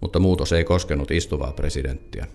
mutta 0.00 0.18
muutos 0.18 0.52
ei 0.52 0.64
koskenut 0.64 1.10
istuvaa 1.10 1.52
presidenttiä. 1.52 2.26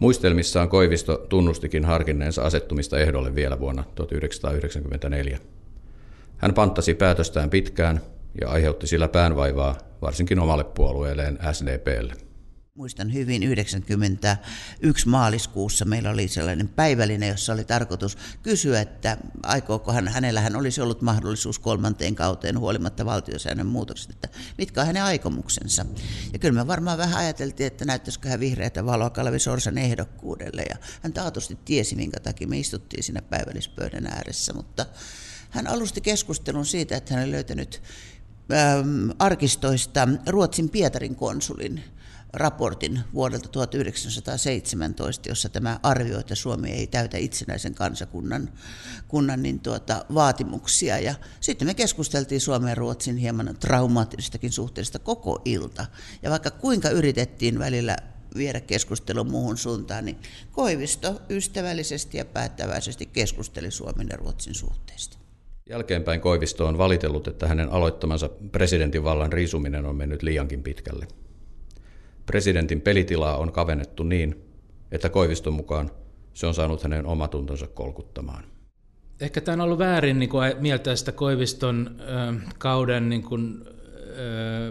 Muistelmissaan 0.00 0.68
Koivisto 0.68 1.26
tunnustikin 1.28 1.84
harkinneensa 1.84 2.42
asettumista 2.42 2.98
ehdolle 2.98 3.34
vielä 3.34 3.60
vuonna 3.60 3.84
1994. 3.94 5.38
Hän 6.36 6.54
panttasi 6.54 6.94
päätöstään 6.94 7.50
pitkään 7.50 8.00
ja 8.40 8.48
aiheutti 8.48 8.86
sillä 8.86 9.08
päänvaivaa 9.08 9.78
varsinkin 10.02 10.38
omalle 10.38 10.64
puolueelleen 10.64 11.38
SDPlle 11.52 12.27
muistan 12.78 13.12
hyvin 13.12 13.42
91 13.42 15.08
maaliskuussa 15.08 15.84
meillä 15.84 16.10
oli 16.10 16.28
sellainen 16.28 16.68
päivällinen, 16.68 17.28
jossa 17.28 17.52
oli 17.52 17.64
tarkoitus 17.64 18.18
kysyä, 18.42 18.80
että 18.80 19.16
aikooko 19.42 19.92
hän, 19.92 20.08
hänellähän 20.08 20.56
olisi 20.56 20.80
ollut 20.80 21.02
mahdollisuus 21.02 21.58
kolmanteen 21.58 22.14
kauteen 22.14 22.58
huolimatta 22.58 23.04
valtiosäännön 23.04 23.66
muutoksesta, 23.66 24.12
että 24.12 24.28
mitkä 24.58 24.80
on 24.80 24.86
hänen 24.86 25.02
aikomuksensa. 25.02 25.86
Ja 26.32 26.38
kyllä 26.38 26.60
me 26.60 26.66
varmaan 26.66 26.98
vähän 26.98 27.18
ajateltiin, 27.18 27.66
että 27.66 27.84
näyttäisikö 27.84 28.28
hän 28.28 28.40
vihreätä 28.40 28.86
valoa 28.86 29.10
Kalevi 29.10 29.38
Sorsan 29.38 29.78
ehdokkuudelle. 29.78 30.62
Ja 30.68 30.76
hän 31.02 31.12
taatusti 31.12 31.58
tiesi, 31.64 31.96
minkä 31.96 32.20
takia 32.20 32.48
me 32.48 32.58
istuttiin 32.58 33.02
siinä 33.02 33.22
päivällispöydän 33.22 34.06
ääressä, 34.06 34.52
mutta 34.52 34.86
hän 35.50 35.66
alusti 35.66 36.00
keskustelun 36.00 36.66
siitä, 36.66 36.96
että 36.96 37.14
hän 37.14 37.22
oli 37.22 37.32
löytänyt 37.32 37.82
arkistoista 39.18 40.08
Ruotsin 40.26 40.68
Pietarin 40.70 41.16
konsulin 41.16 41.84
raportin 42.32 43.00
vuodelta 43.14 43.48
1917, 43.48 45.28
jossa 45.28 45.48
tämä 45.48 45.80
arvioi, 45.82 46.20
että 46.20 46.34
Suomi 46.34 46.70
ei 46.70 46.86
täytä 46.86 47.16
itsenäisen 47.16 47.74
kansakunnan 47.74 48.50
kunnan, 49.08 49.42
niin 49.42 49.60
tuota, 49.60 50.04
vaatimuksia. 50.14 50.98
Ja 50.98 51.14
sitten 51.40 51.68
me 51.68 51.74
keskusteltiin 51.74 52.40
Suomen 52.40 52.68
ja 52.68 52.74
Ruotsin 52.74 53.16
hieman 53.16 53.56
traumaattisestakin 53.60 54.52
suhteesta 54.52 54.98
koko 54.98 55.42
ilta. 55.44 55.86
Ja 56.22 56.30
vaikka 56.30 56.50
kuinka 56.50 56.90
yritettiin 56.90 57.58
välillä 57.58 57.96
viedä 58.36 58.60
keskustelun 58.60 59.30
muuhun 59.30 59.58
suuntaan, 59.58 60.04
niin 60.04 60.18
Koivisto 60.52 61.20
ystävällisesti 61.30 62.18
ja 62.18 62.24
päättäväisesti 62.24 63.06
keskusteli 63.06 63.70
Suomen 63.70 64.06
ja 64.10 64.16
Ruotsin 64.16 64.54
suhteista. 64.54 65.18
Jälkeenpäin 65.70 66.20
Koivisto 66.20 66.66
on 66.66 66.78
valitellut, 66.78 67.28
että 67.28 67.48
hänen 67.48 67.72
aloittamansa 67.72 68.28
presidentin 68.52 69.04
vallan 69.04 69.32
riisuminen 69.32 69.84
on 69.84 69.96
mennyt 69.96 70.22
liiankin 70.22 70.62
pitkälle. 70.62 71.06
Presidentin 72.28 72.80
pelitilaa 72.80 73.36
on 73.36 73.52
kavennettu 73.52 74.02
niin, 74.02 74.44
että 74.92 75.08
Koiviston 75.08 75.52
mukaan 75.52 75.90
se 76.34 76.46
on 76.46 76.54
saanut 76.54 76.82
hänen 76.82 77.06
omatuntonsa 77.06 77.66
kolkuttamaan. 77.66 78.44
Ehkä 79.20 79.40
tämä 79.40 79.52
on 79.52 79.60
ollut 79.60 79.78
väärin 79.78 80.18
niin 80.18 80.28
kuin 80.28 80.54
mieltää 80.60 80.96
sitä 80.96 81.12
Koiviston 81.12 81.96
kauden 82.58 83.08
niin 83.08 83.22
kuin, 83.22 83.64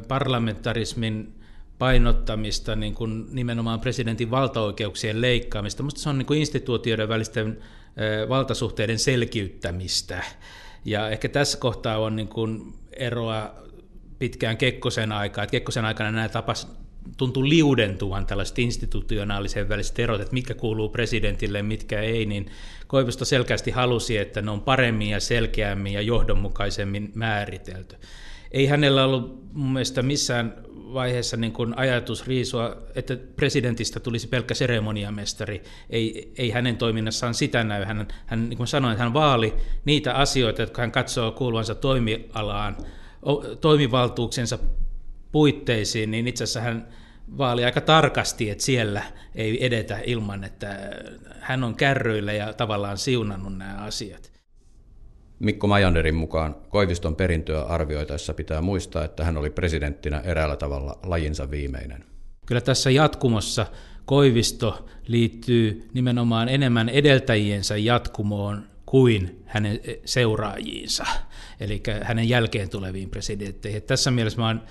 parlamentarismin 0.08 1.34
painottamista, 1.80 2.76
niin 2.76 2.94
kuin 2.94 3.26
nimenomaan 3.32 3.80
presidentin 3.80 4.32
valtaoikeuksien 4.32 5.22
leikkaamista. 5.22 5.84
Minusta 5.84 6.02
se 6.02 6.10
on 6.10 6.18
niin 6.18 6.26
kuin 6.26 6.40
instituutioiden 6.40 7.10
välisten 7.10 7.60
valtasuhteiden 8.30 9.00
selkiyttämistä. 9.00 10.24
Ja 10.86 11.10
ehkä 11.10 11.30
tässä 11.30 11.58
kohtaa 11.58 11.98
on 11.98 12.16
niin 12.16 12.28
kuin 12.28 12.74
eroa 12.94 13.56
pitkään 14.20 14.58
Kekkosen 14.58 15.12
aikaa. 15.12 15.48
Kekkosen 15.48 15.86
aikana 15.86 16.12
nämä 16.12 16.30
tapas 16.30 16.78
tuntuu 17.18 17.50
liudentuvan 17.50 18.26
tällaiset 18.26 18.60
institutionaalisen 18.60 19.70
väliset 19.70 20.00
erot, 20.00 20.22
että 20.22 20.34
mitkä 20.34 20.54
kuuluu 20.54 20.90
presidentille, 20.90 21.64
mitkä 21.64 22.02
ei, 22.02 22.26
niin 22.26 22.52
Koivisto 22.88 23.26
selkeästi 23.26 23.72
halusi, 23.72 24.18
että 24.18 24.42
ne 24.42 24.52
on 24.52 24.62
paremmin 24.62 25.10
ja 25.10 25.20
selkeämmin 25.20 25.94
ja 25.94 26.02
johdonmukaisemmin 26.02 27.12
määritelty. 27.16 27.96
Ei 28.52 28.66
hänellä 28.66 29.06
ollut 29.06 29.54
mun 29.54 29.74
mielestä 29.74 30.02
missään 30.02 30.54
vaiheessa 30.94 31.38
niin 31.38 31.52
kuin 31.52 31.78
ajatus 31.78 32.28
riisua, 32.28 32.78
että 32.96 33.18
presidentistä 33.36 34.00
tulisi 34.00 34.28
pelkkä 34.28 34.54
seremoniamestari. 34.54 35.64
Ei, 35.90 36.34
ei 36.38 36.50
hänen 36.50 36.78
toiminnassaan 36.78 37.34
sitä 37.34 37.64
näy. 37.64 37.84
Hän, 37.84 38.08
hän 38.26 38.50
niin 38.50 38.58
kuin 38.58 38.68
sanoin, 38.68 38.98
hän 38.98 39.14
vaali 39.14 39.54
niitä 39.86 40.14
asioita, 40.14 40.62
jotka 40.62 40.82
hän 40.82 40.92
katsoo 40.92 41.32
kuuluvansa 41.32 41.76
toimialaan, 41.76 42.78
toimivaltuuksensa 43.62 44.60
puitteisiin, 45.38 46.12
niin 46.12 46.28
itse 46.28 46.44
asiassa 46.44 46.62
hän 46.62 46.88
vaali 47.38 47.66
aika 47.66 47.82
tarkasti, 47.82 48.50
että 48.50 48.64
siellä 48.64 49.04
ei 49.36 49.66
edetä 49.66 50.00
ilman, 50.06 50.44
että 50.44 50.90
hän 51.40 51.64
on 51.64 51.76
kärryillä 51.76 52.34
ja 52.34 52.54
tavallaan 52.54 52.98
siunannut 52.98 53.58
nämä 53.58 53.76
asiat. 53.78 54.32
Mikko 55.40 55.68
Majanderin 55.68 56.16
mukaan 56.16 56.56
Koiviston 56.70 57.16
perintöä 57.16 57.64
arvioitaessa 57.64 58.34
pitää 58.34 58.62
muistaa, 58.62 59.06
että 59.06 59.24
hän 59.26 59.38
oli 59.38 59.50
presidenttinä 59.50 60.20
eräällä 60.20 60.56
tavalla 60.56 61.00
lajinsa 61.04 61.52
viimeinen. 61.52 62.06
Kyllä 62.46 62.62
tässä 62.62 62.90
jatkumossa 62.90 63.66
Koivisto 64.06 64.88
liittyy 65.08 65.88
nimenomaan 65.94 66.50
enemmän 66.50 66.90
edeltäjiensä 66.90 67.78
jatkumoon 67.78 68.64
kuin 68.86 69.44
hänen 69.46 69.80
seuraajiinsa, 70.06 71.06
eli 71.60 71.84
hänen 72.02 72.30
jälkeen 72.30 72.70
tuleviin 72.70 73.10
presidentteihin. 73.10 73.84
Tässä 73.84 74.12
mielessä 74.12 74.40
mä 74.40 74.48
oon 74.48 74.62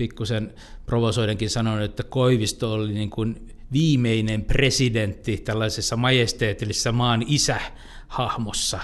pikkusen 0.00 0.54
provosoidenkin 0.86 1.50
sanonut, 1.50 1.84
että 1.84 2.02
Koivisto 2.02 2.72
oli 2.72 2.92
niin 2.92 3.10
kuin 3.10 3.48
viimeinen 3.72 4.44
presidentti 4.44 5.36
tällaisessa 5.36 5.96
majesteetillisessa 5.96 6.92
maan 6.92 7.24
isä 7.26 7.60
hahmossa, 8.08 8.80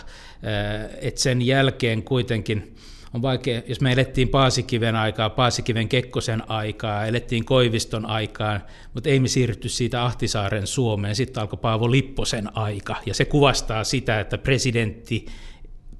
että 1.00 1.20
sen 1.20 1.42
jälkeen 1.42 2.02
kuitenkin 2.02 2.74
on 3.14 3.22
vaikea, 3.22 3.62
jos 3.66 3.80
me 3.80 3.92
elettiin 3.92 4.28
Paasikiven 4.28 4.96
aikaa, 4.96 5.30
Paasikiven 5.30 5.88
Kekkosen 5.88 6.50
aikaa, 6.50 7.06
elettiin 7.06 7.44
Koiviston 7.44 8.06
aikaan, 8.06 8.60
mutta 8.94 9.08
ei 9.08 9.20
me 9.20 9.28
siirrytty 9.28 9.68
siitä 9.68 10.04
Ahtisaaren 10.04 10.66
Suomeen, 10.66 11.16
sitten 11.16 11.40
alkoi 11.40 11.58
Paavo 11.62 11.90
Lipposen 11.90 12.56
aika, 12.56 12.96
ja 13.06 13.14
se 13.14 13.24
kuvastaa 13.24 13.84
sitä, 13.84 14.20
että 14.20 14.38
presidentti 14.38 15.26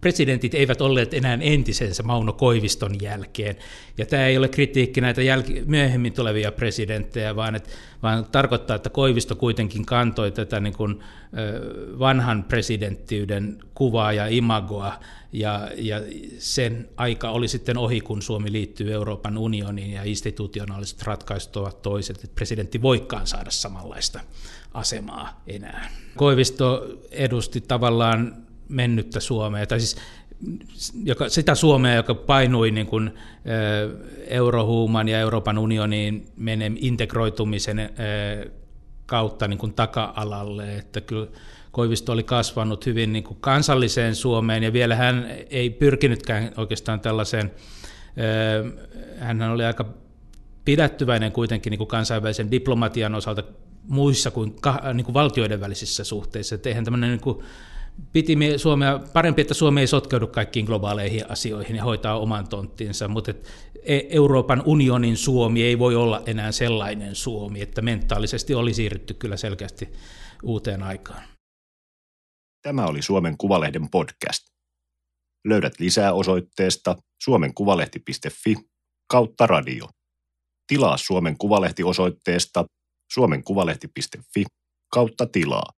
presidentit 0.01 0.55
eivät 0.55 0.81
olleet 0.81 1.15
enää 1.15 1.39
entisensä 1.41 2.03
Mauno 2.03 2.33
Koiviston 2.33 3.03
jälkeen. 3.03 3.57
Ja 3.99 4.07
tämä 4.07 4.27
ei 4.27 4.37
ole 4.37 4.49
kritiikki 4.49 5.01
näitä 5.01 5.23
jälki- 5.23 5.63
myöhemmin 5.67 6.13
tulevia 6.13 6.53
presidenttejä, 6.53 7.37
vaan, 7.37 7.55
et, 7.55 7.69
vaan 8.03 8.27
tarkoittaa, 8.33 8.77
että 8.77 8.91
Koivisto 8.91 9.37
kuitenkin 9.37 9.87
kantoi 9.87 10.31
tätä 10.31 10.61
niin 10.61 10.77
kuin, 10.77 11.01
vanhan 11.99 12.45
presidenttiyden 12.45 13.59
kuvaa 13.75 14.13
ja 14.13 14.27
imagoa, 14.27 15.01
ja, 15.33 15.71
ja 15.77 16.01
sen 16.39 16.89
aika 16.97 17.31
oli 17.31 17.49
sitten 17.49 17.79
ohi, 17.79 18.01
kun 18.01 18.23
Suomi 18.23 18.53
liittyy 18.53 18.93
Euroopan 18.93 19.39
unioniin 19.39 19.91
ja 19.91 20.05
institutionaaliset 20.05 21.03
ratkaisut 21.03 21.57
ovat 21.57 21.83
toiset, 21.83 22.17
että 22.17 22.35
presidentti 22.35 22.83
voikaan 22.83 23.27
saada 23.27 23.51
samanlaista 23.51 24.21
asemaa 24.75 25.43
enää. 25.47 25.91
Koivisto 26.17 26.87
edusti 27.11 27.61
tavallaan 27.61 28.46
mennyttä 28.69 29.21
Suomea, 29.21 29.67
tai 29.67 29.81
siis 29.81 29.97
joka, 31.05 31.29
sitä 31.29 31.55
Suomea, 31.55 31.95
joka 31.95 32.15
painui 32.15 32.71
niin 32.71 32.87
kuin, 32.87 33.11
eurohuuman 34.27 35.09
ja 35.09 35.21
Euroopan 35.21 35.59
unioniin 35.59 36.27
menen 36.37 36.77
integroitumisen 36.81 37.91
kautta 39.07 39.49
niin 39.49 39.59
kuin 39.59 39.75
taka-alalle, 39.75 40.77
että 40.77 41.01
kyllä 41.01 41.27
Koivisto 41.73 42.13
oli 42.13 42.23
kasvanut 42.23 42.87
hyvin 42.87 43.13
niin 43.13 43.25
kuin 43.25 43.39
kansalliseen 43.41 44.15
Suomeen, 44.15 44.63
ja 44.63 44.73
vielä 44.73 44.97
hän 44.97 45.31
ei 45.51 45.71
pyrkinytkään 45.71 46.53
oikeastaan 46.57 47.01
tällaiseen, 47.01 47.53
hän 49.19 49.43
oli 49.43 49.65
aika 49.65 49.85
pidättyväinen 50.65 51.33
kuitenkin 51.33 51.71
niin 51.71 51.79
kuin 51.79 51.89
kansainvälisen 51.89 52.51
diplomatian 52.51 53.15
osalta 53.15 53.43
muissa 53.89 54.31
kuin, 54.31 54.57
niin 54.95 55.05
kuin 55.05 55.15
valtioiden 55.15 55.61
välisissä 55.61 56.05
suhteissa, 56.05 56.55
että 56.55 56.69
eihän 56.69 56.85
tämmöinen 56.85 57.11
niin 57.11 57.21
kuin, 57.21 57.39
piti 58.13 58.37
Suomea, 58.57 59.01
parempi, 59.13 59.43
että 59.43 59.55
Suomi 59.55 59.81
ei 59.81 59.87
sotkeudu 59.87 60.27
kaikkiin 60.27 60.67
globaaleihin 60.67 61.31
asioihin 61.31 61.77
ja 61.77 61.85
hoitaa 61.85 62.19
oman 62.19 62.49
tonttinsa, 62.49 63.09
mutta 63.09 63.33
e- 63.83 64.01
Euroopan 64.09 64.63
unionin 64.67 65.17
Suomi 65.17 65.63
ei 65.63 65.79
voi 65.79 65.97
olla 65.97 66.23
enää 66.27 66.53
sellainen 66.53 67.15
Suomi, 67.15 67.61
että 67.61 67.83
mentaalisesti 67.83 68.55
oli 68.55 68.75
siirrytty 68.75 69.15
kyllä 69.15 69.37
selkeästi 69.37 69.89
uuteen 70.43 70.83
aikaan. 70.83 71.23
Tämä 72.63 72.87
oli 72.87 73.03
Suomen 73.03 73.37
Kuvalehden 73.39 73.91
podcast. 73.91 74.47
Löydät 75.45 75.73
lisää 75.81 76.13
osoitteesta 76.13 76.97
suomenkuvalehti.fi 77.23 78.57
kautta 79.11 79.47
radio. 79.47 79.89
Tilaa 80.67 80.97
Suomen 80.97 81.39
Kuvalehti 81.39 81.83
osoitteesta 81.83 82.65
suomenkuvalehti.fi 83.13 84.45
kautta 84.93 85.27
tilaa. 85.27 85.73